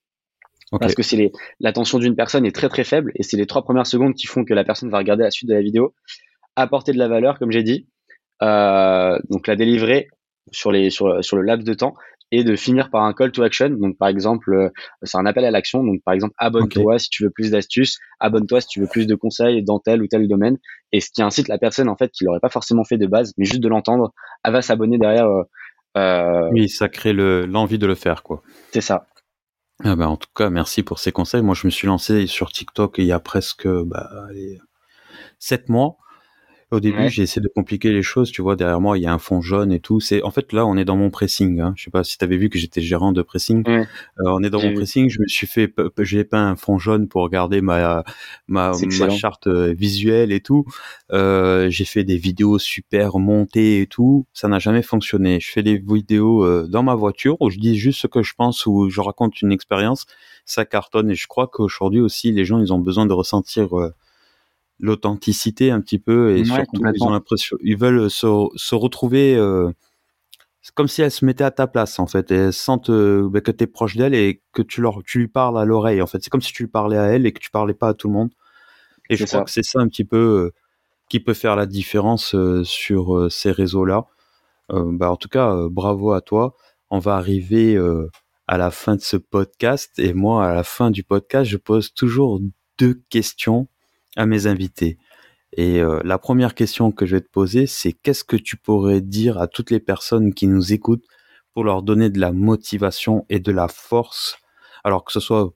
parce 0.78 0.94
que 0.94 1.02
c'est 1.02 1.32
l'attention 1.58 1.98
d'une 1.98 2.14
personne 2.14 2.46
est 2.46 2.54
très 2.54 2.68
très 2.68 2.84
faible 2.84 3.12
et 3.16 3.22
c'est 3.22 3.36
les 3.36 3.46
trois 3.46 3.62
premières 3.62 3.86
secondes 3.86 4.14
qui 4.14 4.26
font 4.26 4.44
que 4.44 4.54
la 4.54 4.64
personne 4.64 4.90
va 4.90 4.98
regarder 4.98 5.24
la 5.24 5.30
suite 5.30 5.48
de 5.48 5.54
la 5.54 5.62
vidéo, 5.62 5.94
apporter 6.56 6.92
de 6.92 6.98
la 6.98 7.08
valeur, 7.08 7.38
comme 7.38 7.50
j'ai 7.50 7.62
dit, 7.62 7.88
euh, 8.42 9.18
donc 9.28 9.46
la 9.46 9.56
délivrer 9.56 10.08
sur 10.52 10.72
les 10.72 10.90
sur, 10.90 11.24
sur 11.24 11.36
le 11.36 11.42
laps 11.42 11.64
de 11.64 11.74
temps 11.74 11.94
et 12.32 12.44
de 12.44 12.56
finir 12.56 12.90
par 12.90 13.02
un 13.02 13.12
call 13.12 13.32
to 13.32 13.42
action. 13.42 13.70
Donc, 13.70 13.98
par 13.98 14.08
exemple, 14.08 14.52
euh, 14.54 14.68
c'est 15.02 15.18
un 15.18 15.26
appel 15.26 15.44
à 15.44 15.50
l'action. 15.50 15.82
Donc, 15.82 16.00
par 16.04 16.14
exemple, 16.14 16.34
abonne-toi 16.38 16.98
si 16.98 17.08
tu 17.10 17.24
veux 17.24 17.30
plus 17.30 17.50
d'astuces, 17.50 17.98
abonne-toi 18.20 18.60
si 18.60 18.68
tu 18.68 18.80
veux 18.80 18.86
plus 18.86 19.06
de 19.06 19.14
conseils 19.14 19.62
dans 19.64 19.78
tel 19.78 20.02
ou 20.02 20.06
tel 20.06 20.28
domaine. 20.28 20.58
Et 20.92 21.00
ce 21.00 21.10
qui 21.10 21.22
incite 21.22 21.48
la 21.48 21.58
personne, 21.58 21.88
en 21.88 21.96
fait, 21.96 22.10
qui 22.10 22.24
l'aurait 22.24 22.40
pas 22.40 22.48
forcément 22.48 22.84
fait 22.84 22.98
de 22.98 23.06
base, 23.06 23.32
mais 23.36 23.44
juste 23.44 23.60
de 23.60 23.68
l'entendre, 23.68 24.12
elle 24.44 24.52
va 24.52 24.62
s'abonner 24.62 24.98
derrière. 24.98 25.26
Euh, 25.26 25.42
euh 25.96 26.48
oui, 26.52 26.68
ça 26.68 26.88
crée 26.88 27.12
l'envie 27.12 27.78
de 27.78 27.86
le 27.86 27.94
faire, 27.94 28.22
quoi. 28.22 28.42
C'est 28.72 28.80
ça. 28.80 29.06
Ah 29.82 29.96
bah, 29.96 30.08
en 30.08 30.16
tout 30.16 30.28
cas, 30.34 30.50
merci 30.50 30.82
pour 30.82 30.98
ces 30.98 31.10
conseils. 31.10 31.42
Moi, 31.42 31.54
je 31.54 31.66
me 31.66 31.70
suis 31.70 31.86
lancé 31.86 32.26
sur 32.26 32.52
TikTok 32.52 32.96
il 32.98 33.06
y 33.06 33.12
a 33.12 33.20
presque 33.20 33.66
bah, 33.66 34.10
allez, 34.28 34.60
7 35.38 35.68
mois. 35.68 35.96
Au 36.70 36.78
début, 36.78 37.08
j'ai 37.08 37.24
essayé 37.24 37.42
de 37.42 37.48
compliquer 37.48 37.90
les 37.90 38.02
choses. 38.02 38.30
Tu 38.30 38.42
vois, 38.42 38.54
derrière 38.54 38.80
moi, 38.80 38.96
il 38.96 39.02
y 39.02 39.06
a 39.06 39.12
un 39.12 39.18
fond 39.18 39.40
jaune 39.40 39.72
et 39.72 39.80
tout. 39.80 39.98
C'est 39.98 40.22
en 40.22 40.30
fait 40.30 40.52
là, 40.52 40.64
on 40.66 40.76
est 40.76 40.84
dans 40.84 40.96
mon 40.96 41.10
pressing. 41.10 41.58
Hein. 41.60 41.72
Je 41.76 41.84
sais 41.84 41.90
pas 41.90 42.04
si 42.04 42.16
tu 42.16 42.24
avais 42.24 42.36
vu 42.36 42.48
que 42.48 42.58
j'étais 42.58 42.80
gérant 42.80 43.10
de 43.10 43.22
pressing. 43.22 43.68
Euh, 43.68 43.84
on 44.18 44.40
est 44.44 44.50
dans 44.50 44.62
mon 44.62 44.74
pressing. 44.74 45.10
Je 45.10 45.20
me 45.20 45.26
suis 45.26 45.48
fait, 45.48 45.74
j'ai 45.98 46.22
peint 46.22 46.46
un 46.46 46.54
fond 46.54 46.78
jaune 46.78 47.08
pour 47.08 47.22
regarder 47.22 47.60
ma 47.60 48.04
ma, 48.46 48.72
ma 48.98 49.10
charte 49.10 49.48
euh, 49.48 49.74
visuelle 49.76 50.30
et 50.30 50.40
tout. 50.40 50.64
Euh, 51.12 51.68
j'ai 51.70 51.84
fait 51.84 52.04
des 52.04 52.18
vidéos 52.18 52.60
super 52.60 53.18
montées 53.18 53.80
et 53.80 53.86
tout. 53.88 54.26
Ça 54.32 54.46
n'a 54.46 54.60
jamais 54.60 54.82
fonctionné. 54.82 55.40
Je 55.40 55.50
fais 55.50 55.64
des 55.64 55.76
vidéos 55.76 56.68
dans 56.68 56.84
ma 56.84 56.94
voiture 56.94 57.36
où 57.40 57.50
je 57.50 57.58
dis 57.58 57.76
juste 57.76 58.00
ce 58.00 58.06
que 58.06 58.22
je 58.22 58.34
pense 58.34 58.64
ou 58.66 58.90
je 58.90 59.00
raconte 59.00 59.42
une 59.42 59.50
expérience. 59.50 60.06
Ça 60.44 60.64
cartonne 60.64 61.10
et 61.10 61.16
je 61.16 61.26
crois 61.26 61.48
qu'aujourd'hui 61.48 62.00
aussi, 62.00 62.30
les 62.30 62.44
gens, 62.44 62.60
ils 62.60 62.72
ont 62.72 62.78
besoin 62.78 63.06
de 63.06 63.12
ressentir 63.12 63.70
l'authenticité 64.80 65.70
un 65.70 65.80
petit 65.80 65.98
peu 65.98 66.36
et 66.36 66.44
surtout 66.44 66.82
ils 66.94 67.02
ont 67.02 67.10
l'impression 67.10 67.56
ils 67.62 67.76
veulent 67.76 68.10
se, 68.10 68.26
se 68.54 68.74
retrouver 68.74 69.36
euh, 69.36 69.70
comme 70.74 70.88
si 70.88 71.02
elles 71.02 71.10
se 71.10 71.24
mettaient 71.24 71.44
à 71.44 71.50
ta 71.50 71.66
place 71.66 71.98
en 71.98 72.06
fait. 72.06 72.30
Et 72.30 72.36
elles 72.36 72.52
sentent 72.52 72.90
euh, 72.90 73.28
bah, 73.28 73.40
que 73.40 73.50
tu 73.50 73.64
es 73.64 73.66
proche 73.66 73.96
d'elles 73.96 74.14
et 74.14 74.42
que 74.52 74.62
tu 74.62 74.80
leur 74.80 75.02
tu 75.04 75.18
lui 75.18 75.28
parles 75.28 75.58
à 75.58 75.64
l'oreille 75.64 76.02
en 76.02 76.06
fait. 76.06 76.22
C'est 76.22 76.30
comme 76.30 76.42
si 76.42 76.52
tu 76.52 76.64
lui 76.64 76.70
parlais 76.70 76.98
à 76.98 77.04
elle 77.04 77.26
et 77.26 77.32
que 77.32 77.40
tu 77.40 77.50
parlais 77.50 77.74
pas 77.74 77.88
à 77.88 77.94
tout 77.94 78.08
le 78.08 78.14
monde. 78.14 78.30
Et 79.08 79.16
je 79.16 79.24
crois 79.24 79.44
que 79.44 79.50
c'est 79.50 79.64
ça 79.64 79.80
un 79.80 79.88
petit 79.88 80.04
peu 80.04 80.16
euh, 80.16 80.52
qui 81.08 81.20
peut 81.20 81.34
faire 81.34 81.56
la 81.56 81.66
différence 81.66 82.36
sur 82.62 83.26
ces 83.32 83.50
réseaux 83.50 83.84
là 83.84 84.06
bah 84.68 85.10
en 85.10 85.16
tout 85.16 85.28
cas 85.28 85.66
bravo 85.68 86.12
à 86.12 86.20
toi. 86.20 86.54
On 86.90 87.00
va 87.00 87.16
arriver 87.16 87.76
à 88.46 88.56
la 88.56 88.70
fin 88.70 88.94
de 88.94 89.00
ce 89.00 89.16
podcast 89.16 89.98
et 89.98 90.12
moi 90.12 90.46
à 90.46 90.54
la 90.54 90.62
fin 90.62 90.92
du 90.92 91.02
podcast 91.02 91.50
je 91.50 91.56
pose 91.56 91.92
toujours 91.92 92.40
deux 92.78 93.02
questions 93.10 93.66
à 94.16 94.26
mes 94.26 94.46
invités. 94.46 94.98
Et 95.52 95.80
euh, 95.80 96.00
la 96.04 96.18
première 96.18 96.54
question 96.54 96.92
que 96.92 97.06
je 97.06 97.16
vais 97.16 97.20
te 97.20 97.30
poser, 97.30 97.66
c'est 97.66 97.92
qu'est-ce 97.92 98.24
que 98.24 98.36
tu 98.36 98.56
pourrais 98.56 99.00
dire 99.00 99.38
à 99.38 99.48
toutes 99.48 99.70
les 99.70 99.80
personnes 99.80 100.32
qui 100.32 100.46
nous 100.46 100.72
écoutent 100.72 101.06
pour 101.52 101.64
leur 101.64 101.82
donner 101.82 102.10
de 102.10 102.20
la 102.20 102.32
motivation 102.32 103.26
et 103.28 103.40
de 103.40 103.50
la 103.50 103.66
force, 103.66 104.38
alors 104.84 105.04
que 105.04 105.12
ce 105.12 105.20
soit 105.20 105.52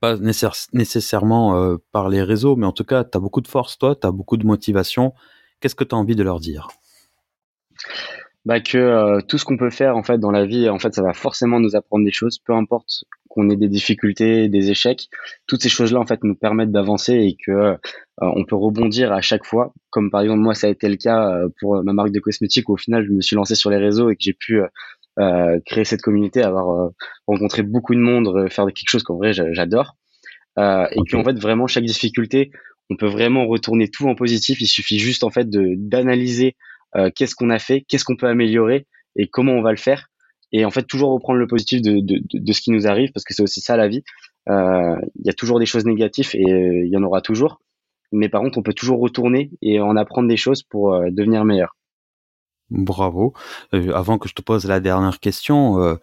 pas 0.00 0.16
nécessairement 0.16 1.56
euh, 1.56 1.76
par 1.90 2.08
les 2.08 2.22
réseaux, 2.22 2.54
mais 2.54 2.66
en 2.66 2.72
tout 2.72 2.84
cas, 2.84 3.02
tu 3.02 3.16
as 3.16 3.20
beaucoup 3.20 3.40
de 3.40 3.48
force, 3.48 3.78
toi, 3.78 3.96
tu 3.96 4.06
as 4.06 4.12
beaucoup 4.12 4.36
de 4.36 4.46
motivation. 4.46 5.12
Qu'est-ce 5.60 5.74
que 5.74 5.84
tu 5.84 5.94
as 5.94 5.98
envie 5.98 6.14
de 6.14 6.22
leur 6.22 6.38
dire? 6.38 6.68
Bah 8.44 8.60
que 8.60 8.76
euh, 8.76 9.20
tout 9.20 9.38
ce 9.38 9.44
qu'on 9.44 9.56
peut 9.56 9.70
faire 9.70 9.96
en 9.96 10.02
fait 10.02 10.18
dans 10.18 10.32
la 10.32 10.44
vie 10.44 10.68
en 10.68 10.78
fait 10.78 10.94
ça 10.94 11.02
va 11.02 11.12
forcément 11.12 11.60
nous 11.60 11.76
apprendre 11.76 12.04
des 12.04 12.10
choses 12.10 12.38
peu 12.44 12.52
importe 12.52 13.04
qu'on 13.28 13.48
ait 13.50 13.56
des 13.56 13.68
difficultés 13.68 14.48
des 14.48 14.70
échecs. 14.70 15.08
Toutes 15.46 15.62
ces 15.62 15.68
choses 15.68 15.92
là 15.92 16.00
en 16.00 16.06
fait 16.06 16.24
nous 16.24 16.34
permettent 16.34 16.72
d'avancer 16.72 17.14
et 17.14 17.36
que 17.36 17.52
euh, 17.52 17.76
on 18.18 18.44
peut 18.44 18.56
rebondir 18.56 19.12
à 19.12 19.20
chaque 19.20 19.46
fois. 19.46 19.72
Comme 19.90 20.10
par 20.10 20.22
exemple 20.22 20.40
moi 20.40 20.54
ça 20.54 20.66
a 20.66 20.70
été 20.70 20.88
le 20.88 20.96
cas 20.96 21.30
euh, 21.30 21.48
pour 21.60 21.82
ma 21.84 21.92
marque 21.92 22.10
de 22.10 22.20
cosmétiques 22.20 22.68
où 22.68 22.72
au 22.72 22.76
final 22.76 23.06
je 23.06 23.12
me 23.12 23.20
suis 23.20 23.36
lancé 23.36 23.54
sur 23.54 23.70
les 23.70 23.78
réseaux 23.78 24.10
et 24.10 24.16
que 24.16 24.22
j'ai 24.22 24.34
pu 24.34 24.60
créer 25.66 25.84
cette 25.84 26.00
communauté 26.00 26.42
avoir 26.42 26.90
rencontré 27.26 27.62
beaucoup 27.62 27.94
de 27.94 28.00
monde 28.00 28.48
faire 28.50 28.64
quelque 28.66 28.88
chose 28.88 29.02
qu'en 29.02 29.16
vrai 29.16 29.32
j'adore. 29.34 29.96
Et 30.58 31.00
puis 31.04 31.16
en 31.16 31.22
fait 31.22 31.38
vraiment 31.38 31.66
chaque 31.66 31.84
difficulté 31.84 32.50
on 32.90 32.96
peut 32.96 33.06
vraiment 33.06 33.46
retourner 33.46 33.88
tout 33.88 34.08
en 34.08 34.14
positif. 34.14 34.60
Il 34.60 34.66
suffit 34.66 34.98
juste 34.98 35.24
en 35.24 35.30
fait 35.30 35.48
de 35.48 35.74
d'analyser 35.76 36.56
euh, 36.96 37.10
qu'est-ce 37.14 37.34
qu'on 37.34 37.50
a 37.50 37.58
fait, 37.58 37.82
qu'est-ce 37.82 38.04
qu'on 38.04 38.16
peut 38.16 38.28
améliorer 38.28 38.86
et 39.16 39.28
comment 39.28 39.52
on 39.52 39.62
va 39.62 39.70
le 39.70 39.78
faire. 39.78 40.08
Et 40.52 40.64
en 40.64 40.70
fait, 40.70 40.82
toujours 40.82 41.12
reprendre 41.12 41.38
le 41.38 41.46
positif 41.46 41.80
de, 41.80 42.00
de, 42.00 42.52
ce 42.52 42.60
qui 42.60 42.70
nous 42.70 42.86
arrive, 42.86 43.10
parce 43.12 43.24
que 43.24 43.32
c'est 43.32 43.42
aussi 43.42 43.60
ça 43.60 43.76
la 43.76 43.88
vie. 43.88 44.04
Euh, 44.50 44.96
il 45.18 45.26
y 45.26 45.30
a 45.30 45.32
toujours 45.32 45.58
des 45.58 45.66
choses 45.66 45.86
négatives 45.86 46.30
et 46.34 46.44
euh, 46.44 46.84
il 46.84 46.90
y 46.90 46.96
en 46.96 47.02
aura 47.02 47.22
toujours. 47.22 47.62
Mais 48.12 48.28
par 48.28 48.42
contre, 48.42 48.58
on 48.58 48.62
peut 48.62 48.74
toujours 48.74 49.00
retourner 49.00 49.50
et 49.62 49.80
en 49.80 49.96
apprendre 49.96 50.28
des 50.28 50.36
choses 50.36 50.62
pour 50.62 51.00
devenir 51.10 51.46
meilleur. 51.46 51.74
Bravo. 52.68 53.32
avant 53.72 54.18
que 54.18 54.28
je 54.28 54.34
te 54.34 54.42
pose 54.42 54.66
la 54.66 54.80
dernière 54.80 55.18
question, 55.20 55.98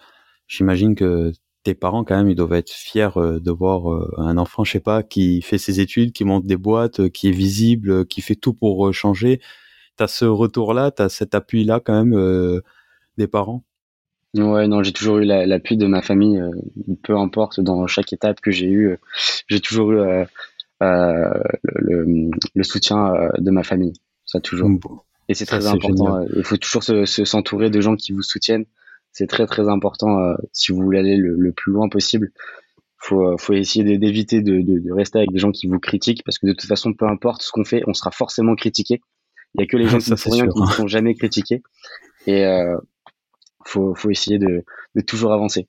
j'imagine 0.48 0.96
que 0.96 1.32
tes 1.64 1.76
parents 1.76 2.04
quand 2.04 2.18
même 2.18 2.30
ils 2.30 2.36
doivent 2.36 2.54
être 2.54 2.72
fiers 2.72 3.10
de 3.16 3.52
voir 3.52 3.86
un 4.18 4.38
enfant 4.38 4.64
je 4.64 4.72
sais 4.72 4.80
pas 4.80 5.04
qui 5.04 5.42
fait 5.42 5.58
ses 5.58 5.80
études 5.80 6.14
qui 6.14 6.26
monte 6.26 6.46
des 6.46 6.58
boîtes 6.58 7.10
qui 7.10 7.28
est 7.28 7.32
visible 7.32 8.08
qui 8.08 8.22
fait 8.22 8.36
tout 8.36 8.54
pour 8.54 8.92
changer 8.94 9.40
t'as 10.00 10.08
ce 10.08 10.24
retour-là, 10.24 10.92
t'as 10.92 11.10
cet 11.10 11.36
appui-là 11.36 11.82
quand 11.84 11.94
même 11.94 12.18
euh, 12.18 12.62
des 13.18 13.28
parents? 13.28 13.66
Ouais, 14.34 14.66
non, 14.66 14.82
j'ai 14.82 14.94
toujours 14.94 15.18
eu 15.18 15.26
l'appui 15.26 15.76
de 15.76 15.88
ma 15.88 16.02
famille, 16.02 16.40
euh, 16.40 16.52
peu 17.04 17.18
importe 17.18 17.60
dans 17.60 17.86
chaque 17.86 18.14
étape 18.14 18.40
que 18.40 18.50
j'ai 18.50 18.68
eu, 18.68 18.92
euh, 18.92 18.98
j'ai 19.48 19.60
toujours 19.60 19.92
eu 19.92 19.98
le, 20.80 22.64
soutien 22.64 23.12
de 23.38 23.52
ma 23.52 23.64
famille, 23.64 23.92
ça 24.26 24.40
toujours. 24.40 24.70
Et 25.28 25.34
c'est 25.34 25.46
très 25.46 25.68
important. 25.68 26.26
Il 26.34 26.46
faut 26.46 26.56
toujours 26.56 26.84
s'entourer 26.84 27.70
de 27.70 27.82
gens 27.82 27.98
qui 27.98 28.14
vous 28.14 28.22
soutiennent. 28.22 28.66
C'est 29.12 29.28
très 29.28 29.48
très 29.48 29.68
important 29.68 30.34
si 30.54 30.72
vous 30.72 30.82
voulez 30.82 31.00
aller 31.00 31.18
le, 31.18 31.52
plus 31.52 31.74
loin 31.74 31.90
possible. 31.90 32.32
Faut, 33.00 33.38
faut 33.38 33.54
essayer 33.54 33.98
d'éviter 33.98 34.42
de, 34.42 34.62
de, 34.62 34.94
rester 34.94 35.18
avec 35.18 35.32
des 35.32 35.40
gens 35.40 35.52
qui 35.52 35.68
vous 35.68 35.80
critiquent 35.80 36.24
parce 36.24 36.40
que 36.40 36.48
de 36.48 36.54
toute 36.54 36.70
façon, 36.70 36.94
peu 36.94 37.06
importe 37.06 37.42
ce 37.42 37.52
qu'on 37.52 37.66
fait, 37.66 37.82
on 37.86 37.94
sera 37.94 38.12
forcément 38.12 38.56
critiqué. 38.56 39.02
Il 39.56 39.62
y 39.62 39.64
a 39.64 39.68
que 39.68 39.78
les 39.78 39.88
gens 39.90 39.98
qui 40.00 40.12
ne 40.12 40.16
font 40.16 40.32
rien 40.32 40.48
qui 40.48 40.62
ne 40.62 40.66
sont 40.68 40.88
jamais 40.88 41.16
critiqués. 41.16 41.62
Et 42.28 42.46
euh, 42.46 42.78
faut, 43.66 43.96
faut 43.96 44.10
essayer 44.10 44.40
de, 44.40 44.64
de 44.96 45.02
toujours 45.02 45.34
avancer. 45.34 45.68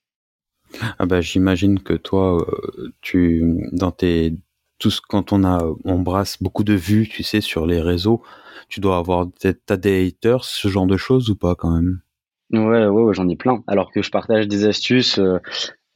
Ah 0.98 1.06
bah 1.06 1.20
j'imagine 1.20 1.80
que 1.80 1.94
toi, 1.94 2.40
euh, 2.40 2.92
tu 3.00 3.42
dans 3.72 3.90
tes 3.90 4.34
tout 4.78 4.90
ce, 4.90 5.00
quand 5.00 5.32
on 5.32 5.44
a 5.44 5.64
on 5.84 5.98
brasse 5.98 6.40
beaucoup 6.40 6.64
de 6.64 6.74
vues, 6.74 7.08
tu 7.08 7.22
sais, 7.22 7.40
sur 7.40 7.66
les 7.66 7.80
réseaux, 7.80 8.22
tu 8.68 8.80
dois 8.80 8.96
avoir 8.96 9.26
t'as 9.40 9.76
des 9.76 10.06
haters, 10.06 10.44
ce 10.44 10.68
genre 10.68 10.86
de 10.86 10.96
choses 10.96 11.28
ou 11.30 11.36
pas 11.36 11.54
quand 11.54 11.70
même? 11.70 12.00
Ouais, 12.52 12.86
ouais, 12.86 13.02
ouais 13.02 13.14
j'en 13.14 13.28
ai 13.28 13.36
plein. 13.36 13.62
Alors 13.66 13.90
que 13.92 14.02
je 14.02 14.10
partage 14.10 14.48
des 14.48 14.64
astuces, 14.64 15.18
euh, 15.18 15.38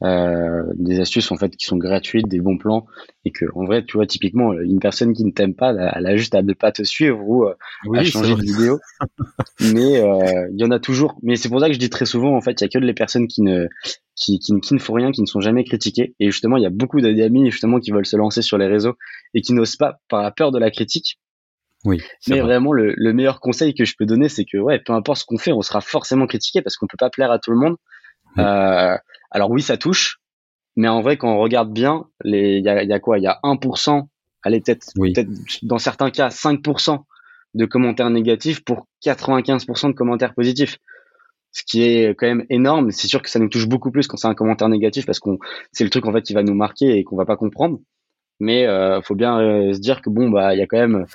euh, 0.03 0.63
des 0.75 0.99
astuces 0.99 1.31
en 1.31 1.37
fait 1.37 1.55
qui 1.55 1.65
sont 1.65 1.77
gratuites, 1.77 2.27
des 2.27 2.41
bons 2.41 2.57
plans, 2.57 2.85
et 3.23 3.31
que 3.31 3.45
en 3.55 3.63
vrai, 3.63 3.85
tu 3.85 3.95
vois, 3.97 4.05
typiquement, 4.05 4.51
une 4.53 4.79
personne 4.79 5.13
qui 5.13 5.23
ne 5.23 5.31
t'aime 5.31 5.55
pas, 5.55 5.71
elle 5.71 6.05
a 6.05 6.17
juste 6.17 6.35
à 6.35 6.41
ne 6.41 6.53
pas 6.53 6.71
te 6.71 6.83
suivre 6.83 7.19
ou 7.25 7.45
euh, 7.45 7.53
à 7.93 8.03
changer 8.03 8.35
de 8.35 8.41
vidéo. 8.41 8.79
Mais 9.73 10.01
euh, 10.01 10.49
il 10.51 10.59
y 10.59 10.65
en 10.65 10.71
a 10.71 10.79
toujours. 10.79 11.17
Mais 11.23 11.37
c'est 11.37 11.47
pour 11.47 11.61
ça 11.61 11.67
que 11.67 11.73
je 11.73 11.79
dis 11.79 11.89
très 11.89 12.05
souvent, 12.05 12.35
en 12.35 12.41
fait, 12.41 12.59
il 12.59 12.63
y 12.63 12.65
a 12.65 12.69
que 12.69 12.77
les 12.77 12.93
personnes 12.93 13.27
qui 13.27 13.41
ne 13.41 13.67
qui, 14.15 14.39
qui, 14.39 14.59
qui, 14.59 14.73
ne 14.73 14.79
font 14.79 14.93
rien, 14.93 15.11
qui 15.11 15.21
ne 15.21 15.27
sont 15.27 15.41
jamais 15.41 15.63
critiquées. 15.63 16.13
Et 16.19 16.29
justement, 16.29 16.57
il 16.57 16.63
y 16.63 16.67
a 16.67 16.71
beaucoup 16.71 16.99
d'amis 16.99 17.49
justement 17.49 17.79
qui 17.79 17.91
veulent 17.91 18.05
se 18.05 18.17
lancer 18.17 18.41
sur 18.41 18.57
les 18.57 18.67
réseaux 18.67 18.95
et 19.33 19.41
qui 19.41 19.53
n'osent 19.53 19.77
pas 19.77 19.99
par 20.09 20.21
la 20.21 20.31
peur 20.31 20.51
de 20.51 20.59
la 20.59 20.71
critique. 20.71 21.19
Oui. 21.85 22.01
Mais 22.27 22.39
vraiment, 22.39 22.73
le, 22.73 22.93
le, 22.97 23.13
meilleur 23.13 23.39
conseil 23.39 23.75
que 23.75 23.85
je 23.85 23.93
peux 23.97 24.05
donner, 24.05 24.27
c'est 24.27 24.43
que 24.43 24.57
ouais, 24.57 24.79
peu 24.79 24.93
importe 24.93 25.19
ce 25.19 25.25
qu'on 25.25 25.37
fait, 25.37 25.51
on 25.51 25.61
sera 25.61 25.81
forcément 25.81 26.25
critiqué 26.25 26.61
parce 26.61 26.77
qu'on 26.77 26.87
peut 26.87 26.97
pas 26.97 27.11
plaire 27.11 27.31
à 27.31 27.39
tout 27.39 27.51
le 27.51 27.57
monde. 27.57 27.75
Euh, 28.37 28.97
alors 29.31 29.49
oui, 29.51 29.61
ça 29.61 29.77
touche, 29.77 30.19
mais 30.75 30.87
en 30.87 31.01
vrai, 31.01 31.17
quand 31.17 31.33
on 31.33 31.39
regarde 31.39 31.71
bien, 31.71 32.05
il 32.23 32.61
y 32.63 32.69
a, 32.69 32.83
y 32.83 32.93
a, 32.93 32.99
quoi? 32.99 33.17
Il 33.17 33.23
y 33.23 33.27
a 33.27 33.39
1%, 33.43 34.07
allez 34.43 34.61
peut-être 34.61 34.91
peut-être 34.95 35.29
dans 35.63 35.77
certains 35.77 36.11
cas 36.11 36.29
5% 36.29 36.99
de 37.53 37.65
commentaires 37.65 38.09
négatifs 38.09 38.63
pour 38.63 38.87
95% 39.03 39.87
de 39.87 39.93
commentaires 39.93 40.33
positifs. 40.33 40.77
Ce 41.51 41.63
qui 41.63 41.83
est 41.83 42.13
quand 42.15 42.27
même 42.27 42.45
énorme. 42.49 42.91
C'est 42.91 43.07
sûr 43.07 43.21
que 43.21 43.29
ça 43.29 43.39
nous 43.39 43.47
touche 43.47 43.67
beaucoup 43.67 43.89
plus 43.89 44.07
quand 44.07 44.17
c'est 44.17 44.27
un 44.27 44.35
commentaire 44.35 44.67
négatif 44.67 45.05
parce 45.05 45.19
qu'on 45.19 45.39
c'est 45.71 45.85
le 45.85 45.89
truc 45.89 46.05
en 46.05 46.11
fait 46.11 46.21
qui 46.21 46.33
va 46.33 46.43
nous 46.43 46.53
marquer 46.53 46.97
et 46.97 47.05
qu'on 47.05 47.15
va 47.15 47.25
pas 47.25 47.37
comprendre. 47.37 47.79
Mais 48.41 48.67
euh, 48.67 49.01
faut 49.01 49.15
bien 49.15 49.39
euh, 49.39 49.73
se 49.73 49.79
dire 49.79 50.01
que 50.01 50.09
bon 50.09 50.29
bah 50.29 50.53
il 50.53 50.59
y 50.59 50.61
a 50.61 50.67
quand 50.67 50.77
même 50.77 51.05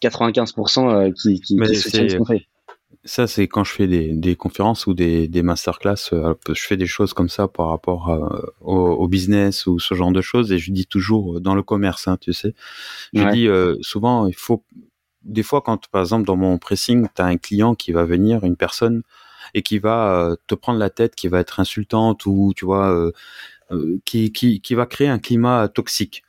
95% 0.00 1.08
euh, 1.08 1.10
qui, 1.10 1.40
qui, 1.40 1.56
qui 1.56 1.74
soutiennent 1.74 2.08
ce 2.08 2.16
qu'on 2.16 2.24
fait. 2.24 2.46
Ça, 3.04 3.26
c'est 3.26 3.46
quand 3.46 3.64
je 3.64 3.72
fais 3.72 3.86
des, 3.86 4.12
des 4.12 4.34
conférences 4.34 4.86
ou 4.86 4.94
des, 4.94 5.28
des 5.28 5.42
masterclass, 5.42 6.12
euh, 6.12 6.34
je 6.48 6.62
fais 6.62 6.76
des 6.76 6.86
choses 6.86 7.14
comme 7.14 7.28
ça 7.28 7.46
par 7.46 7.68
rapport 7.68 8.10
au, 8.60 8.74
au, 8.74 9.08
business 9.08 9.66
ou 9.66 9.78
ce 9.78 9.94
genre 9.94 10.10
de 10.10 10.20
choses, 10.20 10.52
et 10.52 10.58
je 10.58 10.72
dis 10.72 10.86
toujours 10.86 11.36
euh, 11.36 11.40
dans 11.40 11.54
le 11.54 11.62
commerce, 11.62 12.08
hein, 12.08 12.16
tu 12.20 12.32
sais. 12.32 12.54
Je 13.14 13.24
dis 13.30 13.46
euh, 13.46 13.76
souvent, 13.82 14.26
il 14.26 14.34
faut 14.34 14.64
des 15.22 15.44
fois 15.44 15.62
quand, 15.62 15.86
par 15.88 16.00
exemple, 16.00 16.26
dans 16.26 16.36
mon 16.36 16.58
pressing, 16.58 17.06
tu 17.14 17.22
as 17.22 17.26
un 17.26 17.36
client 17.36 17.74
qui 17.74 17.92
va 17.92 18.04
venir, 18.04 18.44
une 18.44 18.56
personne, 18.56 19.02
et 19.54 19.62
qui 19.62 19.78
va 19.78 20.36
te 20.46 20.54
prendre 20.54 20.78
la 20.78 20.90
tête, 20.90 21.14
qui 21.14 21.28
va 21.28 21.40
être 21.40 21.60
insultante 21.60 22.26
ou 22.26 22.52
tu 22.54 22.64
vois, 22.64 23.12
qui, 24.04 24.32
qui, 24.32 24.60
qui 24.60 24.74
va 24.74 24.86
créer 24.86 25.08
un 25.08 25.18
climat 25.18 25.68
toxique. 25.68 26.22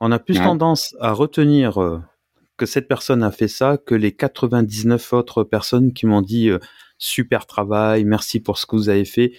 On 0.00 0.10
a 0.10 0.18
plus 0.18 0.34
tendance 0.34 0.96
à 1.00 1.12
retenir 1.12 2.02
que 2.60 2.66
cette 2.66 2.88
personne 2.88 3.22
a 3.22 3.30
fait 3.30 3.48
ça 3.48 3.78
que 3.78 3.94
les 3.94 4.12
99 4.12 5.14
autres 5.14 5.44
personnes 5.44 5.94
qui 5.94 6.04
m'ont 6.04 6.20
dit 6.20 6.50
euh, 6.50 6.58
super 6.98 7.46
travail, 7.46 8.04
merci 8.04 8.38
pour 8.38 8.58
ce 8.58 8.66
que 8.66 8.76
vous 8.76 8.90
avez 8.90 9.06
fait. 9.06 9.32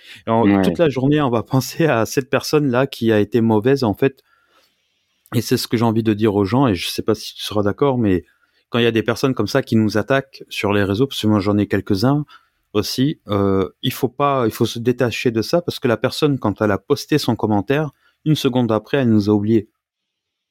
Toute 0.64 0.80
la 0.80 0.90
journée, 0.90 1.22
on 1.22 1.30
va 1.30 1.44
penser 1.56 1.86
à 1.86 2.08
cette 2.08 2.32
personne-là 2.32 2.88
qui 2.88 3.12
a 3.12 3.20
été 3.20 3.40
mauvaise 3.40 3.84
en 3.84 3.94
fait. 3.94 4.24
Et 5.36 5.42
c'est 5.42 5.58
ce 5.58 5.68
que 5.68 5.78
j'ai 5.78 5.86
envie 5.86 6.02
de 6.02 6.16
dire 6.16 6.34
aux 6.34 6.46
gens, 6.46 6.68
et 6.68 6.74
je 6.74 6.90
sais 6.90 7.04
pas 7.04 7.14
si 7.14 7.36
tu 7.36 7.44
seras 7.44 7.62
d'accord, 7.62 8.00
mais 8.00 8.26
quand 8.70 8.80
il 8.80 8.86
y 8.86 8.88
a 8.88 8.92
des 8.92 9.04
personnes 9.04 9.36
comme 9.36 9.48
ça 9.48 9.62
qui 9.62 9.76
nous 9.76 10.00
attaquent 10.00 10.44
sur 10.50 10.74
les 10.74 10.84
réseaux, 10.84 11.06
parce 11.06 11.22
que 11.22 11.28
moi 11.28 11.40
j'en 11.40 11.60
ai 11.60 11.68
quelques-uns 11.68 12.26
aussi, 12.74 13.22
euh, 13.28 13.70
il 13.84 13.94
faut 13.94 14.10
pas, 14.10 14.46
il 14.48 14.52
faut 14.52 14.66
se 14.66 14.80
détacher 14.80 15.30
de 15.30 15.44
ça 15.44 15.62
parce 15.62 15.80
que 15.80 15.88
la 15.88 15.98
personne, 15.98 16.40
quand 16.40 16.60
elle 16.60 16.72
a 16.72 16.80
posté 16.80 17.20
son 17.20 17.36
commentaire, 17.36 17.92
une 18.26 18.36
seconde 18.36 18.72
après, 18.72 18.98
elle 18.98 19.10
nous 19.10 19.30
a 19.30 19.34
oublié. 19.34 19.70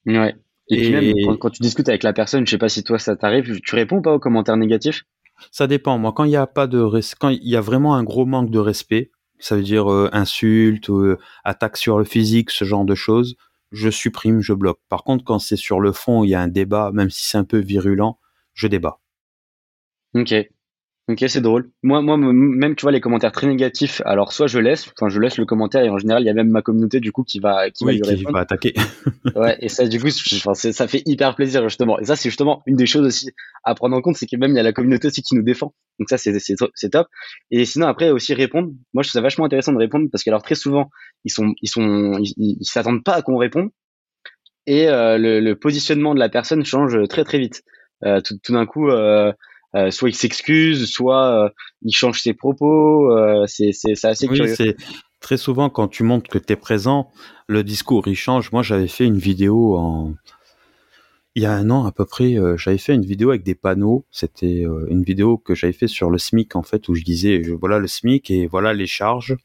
Ouais. 0.06 0.36
Et, 0.70 0.76
puis 0.76 0.90
même, 0.90 1.38
quand, 1.38 1.50
tu 1.50 1.62
discutes 1.62 1.88
avec 1.88 2.02
la 2.02 2.12
personne, 2.12 2.46
je 2.46 2.50
sais 2.50 2.58
pas 2.58 2.68
si 2.68 2.84
toi 2.84 2.98
ça 2.98 3.16
t'arrive, 3.16 3.60
tu 3.60 3.74
réponds 3.74 4.00
pas 4.02 4.14
aux 4.14 4.20
commentaires 4.20 4.56
négatifs? 4.56 5.04
Ça 5.50 5.66
dépend. 5.66 5.98
Moi, 5.98 6.12
quand 6.12 6.24
il 6.24 6.30
y 6.30 6.36
a 6.36 6.46
pas 6.46 6.66
de 6.66 6.88
quand 7.18 7.30
il 7.30 7.48
y 7.48 7.56
a 7.56 7.60
vraiment 7.60 7.94
un 7.94 8.04
gros 8.04 8.26
manque 8.26 8.50
de 8.50 8.58
respect, 8.58 9.10
ça 9.38 9.56
veut 9.56 9.62
dire 9.62 9.90
euh, 9.90 10.08
insulte, 10.12 10.90
euh, 10.90 11.18
attaque 11.44 11.76
sur 11.76 11.98
le 11.98 12.04
physique, 12.04 12.50
ce 12.50 12.64
genre 12.64 12.84
de 12.84 12.94
choses, 12.94 13.36
je 13.72 13.90
supprime, 13.90 14.40
je 14.40 14.52
bloque. 14.52 14.80
Par 14.88 15.02
contre, 15.02 15.24
quand 15.24 15.38
c'est 15.38 15.56
sur 15.56 15.80
le 15.80 15.92
fond, 15.92 16.24
il 16.24 16.30
y 16.30 16.34
a 16.34 16.40
un 16.40 16.48
débat, 16.48 16.90
même 16.92 17.10
si 17.10 17.26
c'est 17.26 17.38
un 17.38 17.44
peu 17.44 17.58
virulent, 17.58 18.18
je 18.52 18.66
débat. 18.66 19.00
Ok. 20.14 20.34
Ok, 21.10 21.24
c'est 21.26 21.40
drôle. 21.40 21.72
Moi, 21.82 22.02
moi, 22.02 22.16
même, 22.16 22.76
tu 22.76 22.82
vois, 22.82 22.92
les 22.92 23.00
commentaires 23.00 23.32
très 23.32 23.48
négatifs, 23.48 24.00
alors 24.04 24.32
soit 24.32 24.46
je 24.46 24.60
laisse, 24.60 24.86
enfin, 24.96 25.08
je 25.08 25.18
laisse 25.18 25.38
le 25.38 25.44
commentaire 25.44 25.82
et 25.82 25.88
en 25.88 25.98
général, 25.98 26.22
il 26.22 26.26
y 26.26 26.28
a 26.28 26.34
même 26.34 26.50
ma 26.50 26.62
communauté, 26.62 27.00
du 27.00 27.10
coup, 27.10 27.24
qui 27.24 27.40
va, 27.40 27.68
qui 27.70 27.84
va, 27.84 27.92
qui 27.92 28.24
va 28.24 28.38
attaquer. 28.38 28.74
ouais, 29.34 29.56
et 29.60 29.68
ça, 29.68 29.88
du 29.88 29.98
coup, 29.98 30.10
ça 30.10 30.86
fait 30.86 31.02
hyper 31.06 31.34
plaisir, 31.34 31.68
justement. 31.68 31.98
Et 31.98 32.04
ça, 32.04 32.14
c'est 32.14 32.28
justement 32.28 32.62
une 32.66 32.76
des 32.76 32.86
choses 32.86 33.04
aussi 33.04 33.30
à 33.64 33.74
prendre 33.74 33.96
en 33.96 34.02
compte, 34.02 34.16
c'est 34.16 34.26
que 34.26 34.36
même 34.36 34.52
il 34.52 34.56
y 34.56 34.60
a 34.60 34.62
la 34.62 34.72
communauté 34.72 35.08
aussi 35.08 35.22
qui 35.22 35.34
nous 35.34 35.42
défend. 35.42 35.74
Donc 35.98 36.08
ça, 36.08 36.16
c'est, 36.16 36.38
c'est, 36.38 36.90
top. 36.90 37.08
Et 37.50 37.64
sinon, 37.64 37.88
après, 37.88 38.10
aussi 38.10 38.32
répondre. 38.32 38.68
Moi, 38.94 39.02
je 39.02 39.08
trouve 39.08 39.18
ça 39.18 39.20
vachement 39.20 39.46
intéressant 39.46 39.72
de 39.72 39.78
répondre 39.78 40.08
parce 40.12 40.22
que, 40.22 40.30
alors, 40.30 40.42
très 40.42 40.54
souvent, 40.54 40.90
ils 41.24 41.32
sont, 41.32 41.54
ils 41.60 41.68
sont, 41.68 42.20
ils, 42.22 42.56
s'attendent 42.62 43.02
pas 43.02 43.14
à 43.14 43.22
qu'on 43.22 43.36
réponde. 43.36 43.70
Et 44.66 44.88
euh, 44.88 45.18
le, 45.18 45.40
le, 45.40 45.56
positionnement 45.56 46.14
de 46.14 46.20
la 46.20 46.28
personne 46.28 46.64
change 46.64 46.96
très, 47.08 47.24
très 47.24 47.40
vite. 47.40 47.62
Euh, 48.04 48.20
tout, 48.20 48.38
tout 48.42 48.52
d'un 48.52 48.66
coup, 48.66 48.88
euh, 48.90 49.32
euh, 49.76 49.90
soit 49.90 50.08
il 50.08 50.14
s'excuse, 50.14 50.90
soit 50.90 51.44
euh, 51.44 51.48
il 51.82 51.92
change 51.92 52.20
ses 52.20 52.34
propos. 52.34 53.12
Euh, 53.16 53.44
c'est 53.46 53.70
assez 54.04 54.26
oui, 54.28 54.40
c'est 54.56 54.76
très 55.20 55.36
souvent 55.36 55.70
quand 55.70 55.86
tu 55.86 56.02
montres 56.02 56.28
que 56.28 56.38
tu 56.38 56.52
es 56.52 56.56
présent, 56.56 57.10
le 57.46 57.62
discours 57.62 58.08
il 58.08 58.16
change. 58.16 58.50
Moi, 58.52 58.62
j'avais 58.62 58.88
fait 58.88 59.06
une 59.06 59.18
vidéo 59.18 59.76
en 59.76 60.14
il 61.36 61.44
y 61.44 61.46
a 61.46 61.52
un 61.52 61.70
an 61.70 61.86
à 61.86 61.92
peu 61.92 62.04
près, 62.04 62.34
j'avais 62.56 62.78
fait 62.78 62.92
une 62.92 63.04
vidéo 63.04 63.30
avec 63.30 63.44
des 63.44 63.54
panneaux. 63.54 64.04
C'était 64.10 64.64
une 64.88 65.04
vidéo 65.04 65.38
que 65.38 65.54
j'avais 65.54 65.72
fait 65.72 65.86
sur 65.86 66.10
le 66.10 66.18
SMIC 66.18 66.56
en 66.56 66.64
fait, 66.64 66.88
où 66.88 66.96
je 66.96 67.04
disais 67.04 67.40
voilà 67.60 67.78
le 67.78 67.86
SMIC 67.86 68.32
et 68.32 68.48
voilà 68.48 68.74
les 68.74 68.88
charges 68.88 69.36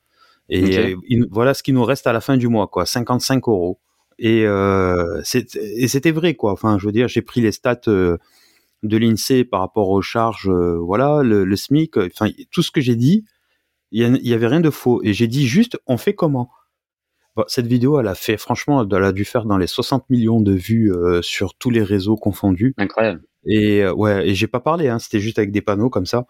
et 0.50 0.96
voilà 1.30 1.54
ce 1.54 1.62
qui 1.62 1.74
nous 1.74 1.84
reste 1.84 2.08
à 2.08 2.14
la 2.14 2.22
fin 2.22 2.38
du 2.38 2.48
mois 2.48 2.66
quoi, 2.68 2.88
55 2.88 3.48
euros. 3.48 3.80
Et, 4.18 4.48
c'était 5.24 6.12
vrai 6.12 6.34
quoi. 6.34 6.54
Enfin, 6.54 6.80
je 6.80 6.88
veux 6.88 6.92
dire, 6.92 7.08
j'ai 7.08 7.22
pris 7.22 7.42
les 7.42 7.52
stats 7.52 7.82
de 8.88 8.98
l'INSEE 8.98 9.44
par 9.44 9.60
rapport 9.60 9.90
aux 9.90 10.02
charges, 10.02 10.50
euh, 10.50 10.78
voilà, 10.78 11.22
le, 11.24 11.56
SMIC, 11.56 11.98
enfin 11.98 12.30
tout 12.52 12.62
ce 12.62 12.72
que 12.72 12.82
j'ai 12.82 12.96
dit, 12.96 13.26
il 13.92 14.02
y, 14.02 14.34
avait 14.34 14.48
rien 14.48 14.60
de 14.60 14.70
faux. 14.70 15.02
Et 15.04 15.14
j'ai 15.14 15.28
dit 15.28 15.48
juste, 15.48 15.78
on 15.88 15.98
fait 15.98 16.14
comment? 16.14 16.50
Cette 17.48 17.68
vidéo, 17.68 18.00
elle 18.00 18.08
a 18.08 18.16
fait, 18.16 18.38
franchement, 18.38 18.86
elle 18.90 19.04
a 19.04 19.12
dû 19.12 19.26
faire 19.26 19.46
dans 19.46 19.58
les 19.58 19.68
60 19.68 20.10
millions 20.10 20.42
de 20.42 20.54
vues 20.54 20.92
euh, 20.94 21.22
sur 21.22 21.54
tous 21.56 21.70
les 21.70 21.84
réseaux 21.84 22.16
confondus. 22.16 22.74
Incroyable. 22.78 23.22
Et 23.46 23.84
euh, 23.84 23.94
ouais, 23.94 24.28
et 24.28 24.36
j'ai 24.36 24.48
pas 24.48 24.60
parlé, 24.60 24.88
hein, 24.88 25.00
c'était 25.00 25.20
juste 25.20 25.38
avec 25.38 25.52
des 25.52 25.62
panneaux 25.62 25.90
comme 25.90 26.06
ça. 26.06 26.26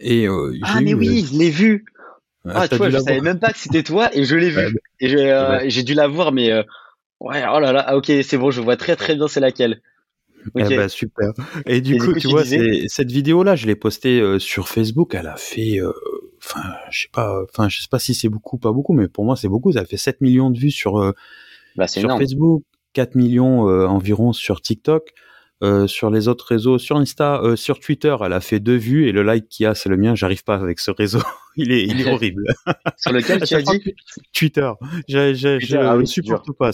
Et 0.00 0.28
ah 0.62 0.80
mais 0.80 0.94
oui, 0.94 1.26
je 1.30 1.38
l'ai 1.38 1.50
vu. 1.50 1.84
Ah, 2.44 2.60
ah 2.62 2.68
tu 2.68 2.76
vois, 2.76 2.88
je 2.88 2.98
savais 2.98 3.20
même 3.20 3.40
pas 3.40 3.52
que 3.52 3.58
c'était 3.58 3.82
toi 3.82 4.14
et 4.14 4.24
je 4.24 4.36
l'ai 4.36 4.50
vu. 4.50 4.78
Et 5.00 5.70
j'ai 5.70 5.82
dû 5.82 5.94
la 5.94 6.06
voir, 6.06 6.32
mais 6.32 6.52
ouais, 7.20 7.42
oh 7.52 7.60
là 7.60 7.72
là, 7.72 7.84
ah, 7.86 7.96
ok, 7.96 8.12
c'est 8.22 8.38
bon, 8.38 8.50
je 8.50 8.60
vois 8.60 8.76
très 8.76 8.96
très 8.96 9.16
bien 9.16 9.26
c'est 9.26 9.40
laquelle. 9.40 9.82
Eh 10.56 10.76
ben, 10.76 10.88
super. 10.88 11.32
Et 11.66 11.80
du 11.80 11.98
coup, 11.98 12.12
tu, 12.14 12.28
vois, 12.28 12.44
cette 12.44 13.10
vidéo-là, 13.10 13.56
je 13.56 13.66
l'ai 13.66 13.76
postée 13.76 14.20
euh, 14.20 14.38
sur 14.38 14.68
Facebook. 14.68 15.14
Elle 15.14 15.26
a 15.26 15.36
fait, 15.36 15.80
euh, 15.80 15.92
enfin, 16.38 16.62
je 16.90 17.02
sais 17.02 17.08
pas, 17.12 17.42
enfin, 17.44 17.68
je 17.68 17.80
sais 17.80 17.88
pas 17.90 17.98
si 17.98 18.14
c'est 18.14 18.28
beaucoup, 18.28 18.58
pas 18.58 18.72
beaucoup, 18.72 18.92
mais 18.92 19.08
pour 19.08 19.24
moi, 19.24 19.36
c'est 19.36 19.48
beaucoup. 19.48 19.72
Ça 19.72 19.80
a 19.80 19.84
fait 19.84 19.96
7 19.96 20.20
millions 20.20 20.50
de 20.50 20.58
vues 20.58 20.70
sur, 20.70 20.98
euh, 20.98 21.12
bah, 21.76 21.86
sur 21.86 22.08
Facebook, 22.18 22.64
4 22.94 23.14
millions 23.14 23.62
environ 23.62 24.32
sur 24.32 24.60
TikTok. 24.60 25.12
sur 25.86 26.10
les 26.10 26.28
autres 26.28 26.46
réseaux, 26.46 26.78
sur 26.78 26.96
Insta, 26.96 27.42
sur 27.56 27.80
Twitter, 27.80 28.16
elle 28.24 28.32
a 28.32 28.40
fait 28.40 28.60
deux 28.60 28.76
vues 28.76 29.08
et 29.08 29.12
le 29.12 29.22
like 29.22 29.48
qu'il 29.48 29.64
y 29.64 29.66
a, 29.66 29.74
c'est 29.74 29.88
le 29.88 29.96
mien. 29.96 30.14
J'arrive 30.14 30.44
pas 30.44 30.54
avec 30.54 30.78
ce 30.80 30.90
réseau, 30.90 31.20
il 31.56 31.72
est, 31.72 31.84
il 31.84 32.00
est 32.00 32.10
horrible. 32.12 32.44
sur 32.96 33.12
lequel 33.12 33.42
tu 33.42 33.54
as 33.54 33.62
dit 33.62 33.94
Twitter. 34.32 34.70
Je, 35.08 35.76
ah 35.76 35.96
oui, 35.96 36.06
supporte 36.06 36.52
pas. 36.52 36.70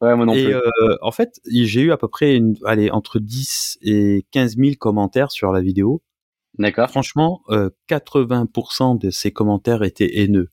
Ouais, 0.00 0.14
moi 0.14 0.26
non 0.26 0.34
et 0.34 0.52
Euh, 0.52 0.60
en 1.02 1.10
fait, 1.10 1.40
j'ai 1.50 1.80
eu 1.80 1.92
à 1.92 1.96
peu 1.96 2.08
près 2.08 2.36
une, 2.36 2.54
allez, 2.64 2.90
entre 2.90 3.18
10 3.18 3.78
et 3.82 4.24
15 4.30 4.56
000 4.56 4.72
commentaires 4.78 5.30
sur 5.30 5.52
la 5.52 5.60
vidéo. 5.60 6.02
D'accord. 6.58 6.90
Franchement, 6.90 7.42
euh, 7.50 7.70
80% 7.88 8.98
de 8.98 9.10
ces 9.10 9.32
commentaires 9.32 9.82
étaient 9.82 10.18
haineux. 10.18 10.50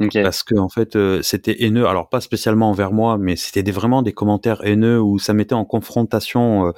Okay. 0.00 0.22
Parce 0.22 0.44
que 0.44 0.54
en 0.54 0.68
fait, 0.68 0.94
euh, 0.94 1.22
c'était 1.22 1.64
haineux. 1.64 1.86
Alors 1.86 2.08
pas 2.08 2.20
spécialement 2.20 2.70
envers 2.70 2.92
moi, 2.92 3.18
mais 3.18 3.34
c'était 3.34 3.64
des, 3.64 3.72
vraiment 3.72 4.02
des 4.02 4.12
commentaires 4.12 4.64
haineux 4.64 5.00
où 5.00 5.18
ça 5.18 5.32
mettait 5.34 5.54
en 5.54 5.64
confrontation 5.64 6.68
euh, 6.68 6.72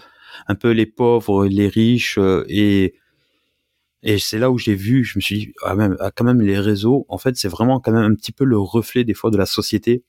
un 0.48 0.54
peu 0.54 0.70
les 0.70 0.87
pauvres, 0.87 1.46
les 1.46 1.68
riches 1.68 2.16
euh, 2.18 2.44
et 2.48 2.94
et 4.02 4.18
c'est 4.18 4.38
là 4.38 4.50
où 4.50 4.56
j'ai 4.59 4.74
vu, 4.74 5.04
je 5.04 5.18
me 5.18 5.20
suis 5.20 5.38
dit, 5.38 5.52
ah 5.62 5.74
même, 5.74 5.96
ah, 6.00 6.11
quand 6.11 6.24
même 6.24 6.40
les 6.40 6.59
réseaux, 6.59 7.04
en 7.09 7.18
fait, 7.18 7.37
c'est 7.37 7.48
vraiment 7.48 7.80
quand 7.80 7.92
même 7.92 8.11
un 8.11 8.14
petit 8.14 8.33
peu 8.33 8.44
le 8.44 8.59
reflet 8.59 9.04
des 9.04 9.12
fois 9.14 9.30
de 9.30 9.37
la 9.37 9.44
société. 9.46 10.04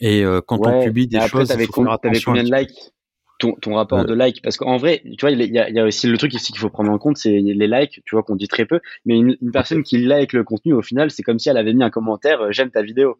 Et 0.00 0.24
euh, 0.24 0.40
quand 0.40 0.58
on 0.66 0.84
publie 0.84 1.06
des 1.06 1.20
choses, 1.20 1.52
il 1.58 1.66
faut 1.66 1.82
faire 1.82 1.92
attention. 1.92 2.32
Combien 2.32 2.44
de 2.44 2.54
likes? 2.54 2.92
Ton, 3.38 3.52
ton 3.52 3.76
rapport 3.76 4.04
de 4.04 4.12
likes? 4.12 4.42
Parce 4.42 4.58
qu'en 4.58 4.76
vrai 4.76 5.02
tu 5.02 5.16
vois 5.22 5.30
il 5.30 5.40
y 5.40 5.58
a, 5.58 5.70
y 5.70 5.78
a, 5.78 5.84
aussi 5.86 6.06
le 6.06 6.18
truc 6.18 6.34
ici 6.34 6.52
qu'il 6.52 6.60
faut 6.60 6.68
prendre 6.68 6.90
en 6.90 6.98
compte 6.98 7.16
c'est 7.16 7.30
les 7.30 7.66
likes 7.66 8.02
tu 8.04 8.14
vois 8.14 8.22
qu'on 8.22 8.36
dit 8.36 8.48
très 8.48 8.66
peu. 8.66 8.80
Mais 9.06 9.16
une, 9.16 9.36
personne 9.50 9.82
qui 9.82 9.96
like 9.96 10.34
le 10.34 10.44
contenu 10.44 10.74
au 10.74 10.82
final 10.82 11.10
c'est 11.10 11.22
comme 11.22 11.38
si 11.38 11.48
elle 11.48 11.56
avait 11.56 11.72
mis 11.72 11.82
un 11.82 11.88
commentaire 11.88 12.42
euh, 12.42 12.52
j'aime 12.52 12.70
ta 12.70 12.82
vidéo 12.82 13.18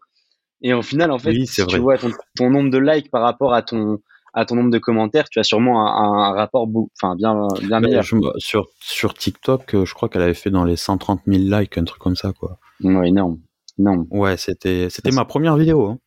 et 0.60 0.74
au 0.74 0.82
final 0.82 1.10
en 1.10 1.18
fait 1.18 1.32
si 1.46 1.64
tu 1.64 1.78
vois 1.78 1.96
ton, 1.96 2.10
ton, 2.36 2.50
nombre 2.50 2.68
de 2.68 2.76
likes 2.76 3.10
par 3.10 3.22
rapport 3.22 3.54
à 3.54 3.62
ton 3.62 3.98
à 4.34 4.44
ton 4.44 4.56
nombre 4.56 4.70
de 4.70 4.78
commentaires 4.78 5.30
tu 5.30 5.38
as 5.38 5.42
sûrement 5.42 5.88
un, 5.88 6.12
un 6.12 6.32
rapport 6.34 6.68
enfin 7.00 7.16
bien 7.16 7.48
bien 7.62 7.80
meilleur. 7.80 8.04
sur 8.36 8.68
sur 8.78 9.14
TikTok 9.14 9.74
euh, 9.74 9.86
je 9.86 9.94
crois 9.94 10.10
qu'elle 10.10 10.20
avait 10.20 10.34
fait 10.34 10.50
dans 10.50 10.64
les 10.64 10.76
130 10.76 11.22
000 11.26 11.44
likes 11.44 11.78
un 11.78 11.84
truc 11.84 11.98
comme 11.98 12.16
ça 12.16 12.34
quoi. 12.34 12.58
Ouais, 12.82 13.08
énorme 13.08 13.40
Non. 13.80 14.06
Ouais, 14.10 14.36
c'était 14.36 14.88
c'était 14.90 15.10
ma 15.10 15.24
première 15.24 15.56
vidéo. 15.56 15.86
Hein. 15.86 15.98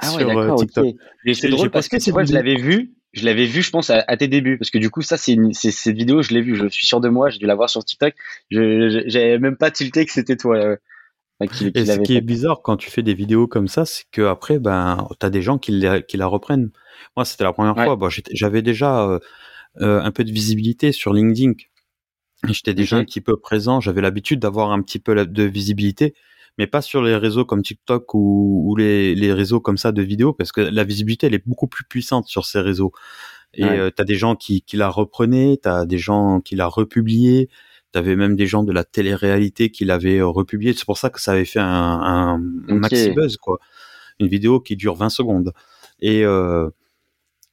ah 0.00 0.12
ouais, 0.16 0.24
d'accord. 0.24 0.62
Et 1.24 1.34
c'est 1.34 1.48
drôle 1.48 1.70
parce 1.70 1.88
que 1.88 1.98
c'est 1.98 2.10
vrai, 2.10 2.26
je 2.26 2.34
l'avais 2.34 2.56
vu. 2.56 2.92
Je 3.14 3.24
l'avais 3.24 3.46
vu, 3.46 3.62
je 3.62 3.70
pense, 3.70 3.88
à, 3.88 4.16
tes 4.18 4.28
débuts, 4.28 4.58
parce 4.58 4.68
que 4.68 4.76
du 4.76 4.90
coup, 4.90 5.00
ça, 5.00 5.16
c'est 5.16 5.38
cette 5.54 5.96
vidéo, 5.96 6.20
je 6.20 6.34
l'ai 6.34 6.42
vue, 6.42 6.54
je 6.54 6.68
suis 6.68 6.86
sûr 6.86 7.00
de 7.00 7.08
moi, 7.08 7.30
j'ai 7.30 7.38
dû 7.38 7.46
la 7.46 7.54
voir 7.54 7.70
sur 7.70 7.82
TikTok. 7.82 8.12
Je 8.50 9.04
j'avais 9.06 9.38
même 9.38 9.56
pas 9.56 9.70
tilté 9.70 10.04
que 10.04 10.12
c'était 10.12 10.36
toi. 10.36 10.76
et 11.40 11.48
ce 11.48 12.00
qui 12.02 12.16
est 12.16 12.20
bizarre 12.20 12.60
quand 12.62 12.76
tu 12.76 12.90
fais 12.90 13.02
des 13.02 13.14
vidéos 13.14 13.46
comme 13.46 13.68
ça, 13.68 13.86
c'est 13.86 14.04
que 14.12 14.20
après, 14.20 14.58
ben, 14.58 15.08
t'as 15.18 15.30
des 15.30 15.40
gens 15.40 15.56
qui, 15.56 15.82
qui 16.06 16.16
la 16.18 16.26
reprennent. 16.26 16.70
Moi, 17.16 17.24
c'était 17.24 17.44
la 17.44 17.54
première 17.54 17.74
fois. 17.74 17.96
Bon, 17.96 18.10
j'avais 18.10 18.60
déjà 18.60 19.08
euh, 19.08 19.18
euh, 19.80 20.02
un 20.02 20.10
peu 20.10 20.22
de 20.22 20.30
visibilité 20.30 20.92
sur 20.92 21.14
LinkedIn. 21.14 21.52
J'étais 22.44 22.74
déjà 22.74 22.96
un 22.96 23.04
petit 23.04 23.20
peu 23.20 23.36
présent. 23.36 23.80
J'avais 23.80 24.00
l'habitude 24.00 24.40
d'avoir 24.40 24.70
un 24.70 24.82
petit 24.82 24.98
peu 24.98 25.26
de 25.26 25.42
visibilité, 25.42 26.14
mais 26.58 26.66
pas 26.66 26.82
sur 26.82 27.02
les 27.02 27.16
réseaux 27.16 27.44
comme 27.44 27.62
TikTok 27.62 28.14
ou, 28.14 28.62
ou 28.66 28.76
les, 28.76 29.14
les, 29.14 29.32
réseaux 29.32 29.60
comme 29.60 29.78
ça 29.78 29.92
de 29.92 30.02
vidéos, 30.02 30.32
parce 30.32 30.52
que 30.52 30.60
la 30.60 30.84
visibilité, 30.84 31.26
elle 31.26 31.34
est 31.34 31.46
beaucoup 31.46 31.66
plus 31.66 31.84
puissante 31.84 32.28
sur 32.28 32.44
ces 32.44 32.60
réseaux. 32.60 32.92
Et 33.54 33.64
euh, 33.64 33.90
t'as 33.90 34.04
des 34.04 34.16
gens 34.16 34.36
qui, 34.36 34.62
qui 34.62 34.76
la 34.76 34.88
reprenaient, 34.88 35.58
t'as 35.60 35.86
des 35.86 35.98
gens 35.98 36.40
qui 36.40 36.56
la 36.56 36.66
republiaient, 36.66 37.48
T'avais 37.92 38.16
même 38.16 38.36
des 38.36 38.46
gens 38.46 38.62
de 38.62 38.72
la 38.72 38.84
télé-réalité 38.84 39.70
qui 39.70 39.86
l'avaient 39.86 40.18
euh, 40.18 40.26
republié. 40.26 40.74
C'est 40.74 40.84
pour 40.84 40.98
ça 40.98 41.08
que 41.08 41.18
ça 41.18 41.32
avait 41.32 41.46
fait 41.46 41.60
un, 41.60 41.64
un, 41.64 42.38
maxi 42.68 43.10
buzz, 43.12 43.38
quoi. 43.38 43.58
Une 44.20 44.26
vidéo 44.26 44.60
qui 44.60 44.76
dure 44.76 44.96
20 44.96 45.08
secondes. 45.08 45.54
Et, 46.00 46.22
euh, 46.22 46.68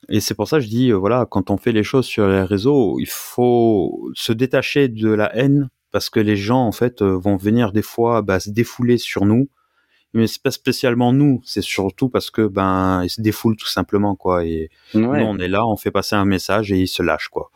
et 0.09 0.19
c'est 0.19 0.35
pour 0.35 0.47
ça 0.47 0.57
que 0.57 0.63
je 0.63 0.69
dis, 0.69 0.91
euh, 0.91 0.95
voilà, 0.95 1.25
quand 1.29 1.49
on 1.49 1.57
fait 1.57 1.71
les 1.71 1.83
choses 1.83 2.05
sur 2.05 2.27
les 2.27 2.43
réseaux, 2.43 2.99
il 2.99 3.09
faut 3.09 4.09
se 4.13 4.33
détacher 4.33 4.87
de 4.87 5.09
la 5.09 5.35
haine 5.35 5.69
parce 5.91 6.09
que 6.09 6.19
les 6.19 6.35
gens, 6.35 6.65
en 6.65 6.71
fait, 6.71 7.01
vont 7.01 7.37
venir 7.37 7.71
des 7.71 7.81
fois 7.81 8.21
bah, 8.21 8.39
se 8.39 8.49
défouler 8.49 8.97
sur 8.97 9.25
nous. 9.25 9.49
Mais 10.15 10.27
c'est 10.27 10.43
pas 10.43 10.51
spécialement 10.51 11.11
nous, 11.11 11.41
c'est 11.43 11.63
surtout 11.63 12.07
parce 12.07 12.29
que 12.29 12.45
ben 12.45 13.01
ils 13.03 13.09
se 13.09 13.19
défoulent 13.19 13.55
tout 13.55 13.67
simplement 13.67 14.15
quoi. 14.15 14.45
Et 14.45 14.69
nous 14.93 15.09
on 15.09 15.39
est 15.39 15.47
là, 15.47 15.65
on 15.65 15.75
fait 15.75 15.89
passer 15.89 16.15
un 16.15 16.25
message 16.25 16.71
et 16.71 16.77
ils 16.77 16.87
se 16.87 17.01
lâchent 17.01 17.29
quoi. 17.29 17.49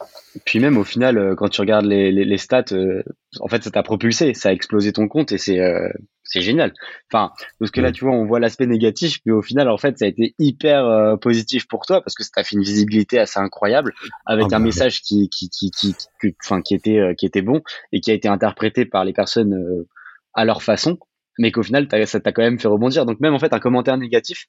Puis 0.44 0.60
même 0.60 0.76
au 0.78 0.84
final 0.84 1.20
euh, 1.20 1.36
quand 1.36 1.50
tu 1.50 1.62
regardes 1.62 1.86
les, 1.86 2.12
les, 2.12 2.26
les 2.26 2.38
stats 2.40 2.64
euh, 2.72 3.04
en 3.40 3.48
fait 3.48 3.64
ça 3.64 3.70
t'a 3.70 3.84
propulsé, 3.84 4.34
ça 4.34 4.50
a 4.50 4.54
explosé 4.54 4.92
ton 4.92 5.08
compte 5.08 5.32
et 5.32 5.38
c'est 5.38 5.60
euh, 5.60 5.88
c'est 6.28 6.42
génial. 6.42 6.74
Enfin, 7.12 7.32
parce 7.60 7.72
que 7.72 7.82
là 7.82 7.92
tu 7.92 8.06
vois, 8.06 8.14
on 8.14 8.26
voit 8.26 8.40
l'aspect 8.40 8.68
négatif, 8.68 9.20
mais 9.26 9.32
au 9.32 9.42
final 9.42 9.70
en 9.70 9.78
fait 9.78 9.98
ça 9.98 10.06
a 10.06 10.08
été 10.08 10.36
hyper 10.40 11.18
positif 11.20 11.68
pour 11.68 11.86
toi 11.86 12.02
parce 12.02 12.16
que 12.16 12.24
ça 12.24 12.44
fait 12.44 12.56
une 12.56 12.64
visibilité 12.64 13.20
assez 13.20 13.40
incroyable 13.40 13.94
avec 14.26 14.48
ah, 14.52 14.58
un 14.58 14.60
message 14.60 15.02
qui 15.02 15.30
qui 15.30 15.50
qui 15.50 15.72
qui 15.72 15.96
enfin 16.44 16.62
qui, 16.62 16.76
était 16.76 17.16
qui 17.18 17.26
était 17.26 17.42
bon 17.42 17.62
et 17.92 18.02
qui 18.02 18.12
a 18.12 18.14
été 18.14 18.28
interprété 18.28 18.86
par 18.86 19.06
les 19.06 19.14
personnes 19.14 19.86
à 20.34 20.46
leur 20.46 20.62
façon 20.62 20.98
mais 21.38 21.52
qu'au 21.52 21.64
final, 21.64 21.88
ça 22.06 22.20
t'a 22.20 22.32
quand 22.32 22.42
même 22.42 22.60
fait 22.60 22.68
rebondir. 22.68 23.06
Donc 23.06 23.20
même 23.20 23.34
en 23.34 23.40
fait, 23.40 23.54
un 23.54 23.60
commentaire 23.60 23.98
négatif 23.98 24.48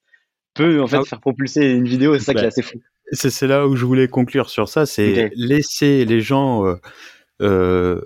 peut 0.55 0.81
en 0.81 0.87
fait 0.87 0.99
ah 0.99 1.05
faire 1.05 1.21
propulser 1.21 1.71
une 1.71 1.87
vidéo, 1.87 2.15
c'est 2.15 2.25
ça 2.25 2.35
qui 2.35 2.43
est 2.43 2.47
assez 2.47 2.63
fou. 2.63 2.81
C'est 3.13 3.47
là 3.47 3.67
où 3.67 3.77
je 3.77 3.85
voulais 3.85 4.09
conclure 4.09 4.51
sur 4.51 4.69
ça, 4.69 4.87
c'est 4.87 5.31
laisser 5.35 6.05
les 6.05 6.21
gens 6.21 6.67
euh, 6.67 6.75
euh, 7.41 8.01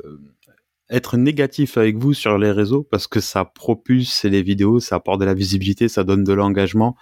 être 0.93 1.17
négatifs 1.17 1.77
avec 1.77 1.97
vous 1.97 2.15
sur 2.15 2.39
les 2.39 2.53
réseaux 2.53 2.87
parce 2.89 3.07
que 3.07 3.21
ça 3.21 3.45
propulse 3.45 4.25
les 4.25 4.43
vidéos, 4.43 4.79
ça 4.79 4.97
apporte 4.97 5.21
de 5.21 5.25
la 5.25 5.35
visibilité, 5.35 5.89
ça 5.89 6.05
donne 6.05 6.23
de 6.23 6.33
l'engagement. 6.33 6.97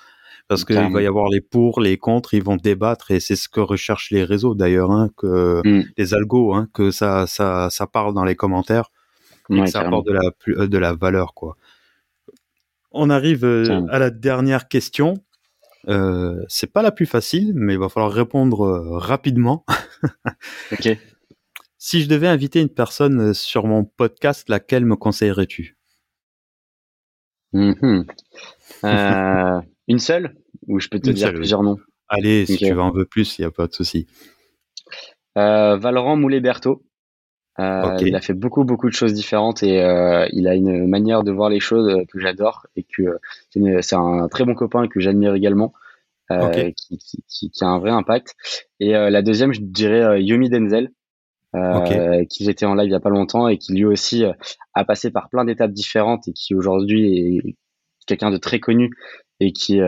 Parce 0.49 0.65
qu'il 0.65 0.93
va 0.93 1.01
y 1.01 1.07
avoir 1.07 1.29
les 1.29 1.41
pour, 1.41 1.81
les 1.81 1.97
contre, 1.97 2.35
ils 2.35 2.43
vont 2.43 2.57
débattre 2.57 3.13
et 3.13 3.21
c'est 3.21 3.37
ce 3.37 3.49
que 3.49 3.61
recherchent 3.61 4.11
les 4.11 4.25
réseaux 4.25 4.57
d'ailleurs, 4.57 4.91
hein, 4.91 5.09
que 5.17 5.61
mm. 5.65 5.85
les 5.97 6.15
algos, 6.15 6.55
hein, 6.55 6.69
que 6.75 6.91
ça, 6.91 7.29
ça, 7.29 7.69
ça 7.71 7.87
parle 7.87 8.15
dans 8.15 8.25
les 8.25 8.35
commentaires 8.35 8.91
et 9.49 9.61
que 9.61 9.67
ça 9.67 9.83
apporte 9.83 10.07
de 10.07 10.13
la, 10.13 10.67
de 10.67 10.79
la 10.79 10.93
valeur, 10.93 11.35
quoi. 11.35 11.57
On 12.93 13.11
arrive 13.11 13.45
euh, 13.45 13.87
à 13.91 13.99
la 13.99 14.11
dernière 14.11 14.69
question. 14.69 15.15
Euh, 15.89 16.43
c'est 16.49 16.73
pas 16.73 16.83
la 16.83 16.91
plus 16.91 17.07
facile, 17.07 17.53
mais 17.55 17.75
il 17.75 17.79
va 17.79 17.89
falloir 17.89 18.13
répondre 18.13 18.65
euh, 18.65 18.99
rapidement. 18.99 19.65
ok. 20.73 20.99
Si 21.83 22.03
je 22.03 22.11
devais 22.11 22.27
inviter 22.29 22.61
une 22.61 22.69
personne 22.69 23.33
sur 23.33 23.67
mon 23.67 23.85
podcast, 23.85 24.51
laquelle 24.51 24.85
me 24.85 24.97
conseillerais-tu? 24.97 25.79
Mm-hmm. 27.55 28.05
Une 29.89 29.99
seule? 29.99 30.37
Ou 30.69 30.79
je 30.79 30.89
peux 30.89 31.01
te 31.01 31.09
dire 31.09 31.33
plusieurs 31.33 31.63
noms? 31.63 31.79
Allez, 32.07 32.45
si 32.45 32.59
tu 32.59 32.79
en 32.79 32.91
veux 32.91 33.07
plus, 33.07 33.39
il 33.39 33.41
n'y 33.41 33.47
a 33.47 33.51
pas 33.51 33.67
de 33.67 33.73
souci. 33.73 34.07
Valorant 35.35 36.17
Moulet-Berthaud. 36.17 36.85
Euh, 37.59 37.97
il 38.01 38.15
a 38.15 38.21
fait 38.21 38.35
beaucoup 38.35 38.65
beaucoup 38.65 38.89
de 38.89 38.95
choses 38.95 39.13
différentes 39.15 39.63
et 39.63 39.83
euh, 39.83 40.27
il 40.33 40.49
a 40.49 40.55
une 40.55 40.87
manière 40.87 41.25
de 41.25 41.33
voir 41.33 41.49
les 41.49 41.61
choses 41.61 41.89
euh, 41.89 42.05
que 42.11 42.21
j'adore 42.21 42.67
et 42.77 42.85
que 42.85 43.19
c'est 43.81 43.97
un 43.97 44.29
très 44.29 44.45
bon 44.45 44.55
copain 44.55 44.87
que 44.87 45.01
j'admire 45.01 45.35
également, 45.35 45.73
qui, 46.31 46.99
qui, 46.99 47.51
qui, 47.51 47.65
a 47.65 47.69
un 47.69 47.79
vrai 47.79 47.91
impact. 47.91 48.37
Et 48.81 48.93
la 48.93 49.23
deuxième, 49.23 49.55
je 49.55 49.61
dirais 49.63 50.23
Yomi 50.23 50.51
Denzel, 50.51 50.93
qui 51.53 52.45
j'étais 52.45 52.67
en 52.67 52.75
live 52.75 52.89
il 52.89 52.93
y 52.93 52.97
a 52.97 53.01
pas 53.01 53.11
longtemps 53.11 53.49
et 53.49 53.59
qui 53.59 53.75
lui 53.75 53.85
aussi 53.85 54.25
a 54.75 54.85
passé 54.85 55.11
par 55.11 55.29
plein 55.29 55.45
d'étapes 55.45 55.73
différentes 55.73 56.29
et 56.29 56.33
qui 56.33 56.55
aujourd'hui 56.55 57.39
est 57.39 57.57
quelqu'un 58.07 58.31
de 58.31 58.37
très 58.37 58.61
connu 58.61 58.91
et 59.41 59.53
qui 59.53 59.81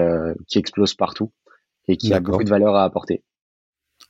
qui 0.49 0.59
explose 0.59 0.95
partout 0.95 1.33
et 1.89 1.97
qui 1.97 2.13
a 2.13 2.21
beaucoup 2.21 2.45
de 2.45 2.51
valeur 2.51 2.75
à 2.75 2.85
apporter. 2.85 3.23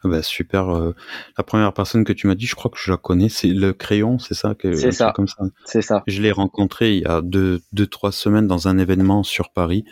Ah 0.04 0.08
bah 0.08 0.22
super. 0.22 0.68
Euh, 0.70 0.94
la 1.38 1.44
première 1.44 1.72
personne 1.72 2.04
que 2.04 2.12
tu 2.12 2.26
m'as 2.26 2.34
dit, 2.34 2.46
je 2.46 2.56
crois 2.56 2.70
que 2.70 2.78
je 2.78 2.90
la 2.90 2.96
connais, 2.96 3.28
c'est 3.28 3.48
le 3.48 3.72
crayon, 3.72 4.18
c'est 4.18 4.34
ça 4.34 4.54
C'est 4.60 4.90
ça. 4.90 5.12
Comme 5.14 5.28
ça. 5.28 5.44
C'est 5.64 5.82
ça. 5.82 6.02
Je 6.06 6.20
l'ai 6.20 6.32
rencontré 6.32 6.96
il 6.96 7.02
y 7.02 7.06
a 7.06 7.20
deux, 7.22 7.60
deux, 7.72 7.86
trois 7.86 8.10
semaines 8.10 8.48
dans 8.48 8.66
un 8.66 8.78
événement 8.78 9.22
sur 9.22 9.50
Paris. 9.50 9.84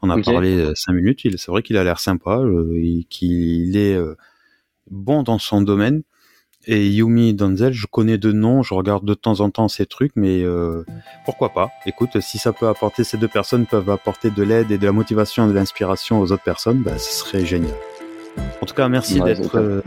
On 0.00 0.10
a 0.10 0.20
parlé 0.20 0.56
euh, 0.56 0.74
cinq 0.76 0.92
minutes. 0.92 1.26
C'est 1.36 1.50
vrai 1.50 1.62
qu'il 1.62 1.76
a 1.76 1.82
l'air 1.82 1.98
sympa, 1.98 2.38
euh, 2.38 3.02
qu'il 3.10 3.76
est 3.76 3.98
bon 4.90 5.24
dans 5.24 5.38
son 5.38 5.60
domaine. 5.60 6.02
Et 6.66 6.86
Yumi 6.88 7.32
Donzel, 7.32 7.72
je 7.72 7.86
connais 7.86 8.18
de 8.18 8.32
nom, 8.32 8.62
je 8.62 8.74
regarde 8.74 9.04
de 9.04 9.14
temps 9.14 9.40
en 9.40 9.48
temps 9.48 9.68
ces 9.68 9.86
trucs, 9.86 10.12
mais 10.16 10.44
pourquoi 11.24 11.50
pas? 11.50 11.70
Écoute, 11.86 12.20
si 12.20 12.36
ça 12.36 12.52
peut 12.52 12.68
apporter, 12.68 13.04
ces 13.04 13.16
deux 13.16 13.28
personnes 13.28 13.64
peuvent 13.64 13.88
apporter 13.88 14.30
de 14.30 14.42
l'aide 14.42 14.70
et 14.70 14.76
de 14.76 14.84
la 14.84 14.92
motivation 14.92 15.46
et 15.46 15.48
de 15.48 15.54
l'inspiration 15.54 16.20
aux 16.20 16.32
autres 16.32 16.42
personnes, 16.42 16.82
bah, 16.82 16.98
ce 16.98 17.12
serait 17.12 17.46
génial. 17.46 17.74
En 18.60 18.66
tout 18.66 18.74
cas, 18.74 18.88
merci 18.88 19.20
d'être, 19.20 19.56
euh, 19.56 19.82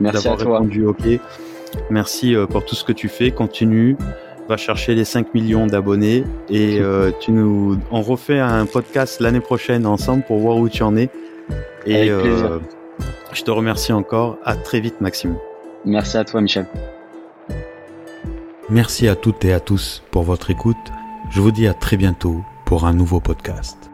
d'avoir 0.00 0.38
répondu 0.38 0.86
OK. 0.86 1.04
Merci 1.90 2.34
euh, 2.34 2.46
pour 2.46 2.64
tout 2.64 2.74
ce 2.74 2.84
que 2.84 2.92
tu 2.92 3.08
fais. 3.08 3.30
Continue. 3.30 3.96
Va 4.48 4.56
chercher 4.56 4.94
les 4.94 5.04
5 5.04 5.32
millions 5.32 5.66
d'abonnés 5.66 6.24
et 6.48 6.80
euh, 6.80 7.12
tu 7.20 7.30
nous, 7.30 7.78
on 7.92 8.02
refait 8.02 8.40
un 8.40 8.66
podcast 8.66 9.20
l'année 9.20 9.40
prochaine 9.40 9.86
ensemble 9.86 10.24
pour 10.24 10.38
voir 10.38 10.56
où 10.56 10.68
tu 10.68 10.82
en 10.82 10.96
es. 10.96 11.08
Et 11.86 12.08
je 12.08 13.42
te 13.44 13.50
remercie 13.50 13.92
encore. 13.92 14.38
À 14.44 14.56
très 14.56 14.80
vite, 14.80 15.00
Maxime. 15.00 15.36
Merci 15.84 16.16
à 16.16 16.24
toi, 16.24 16.40
Michel. 16.40 16.66
Merci 18.68 19.08
à 19.08 19.16
toutes 19.16 19.44
et 19.44 19.52
à 19.52 19.60
tous 19.60 20.02
pour 20.10 20.22
votre 20.22 20.50
écoute. 20.50 20.76
Je 21.30 21.40
vous 21.40 21.50
dis 21.50 21.66
à 21.66 21.74
très 21.74 21.96
bientôt 21.96 22.44
pour 22.64 22.86
un 22.86 22.92
nouveau 22.92 23.20
podcast. 23.20 23.89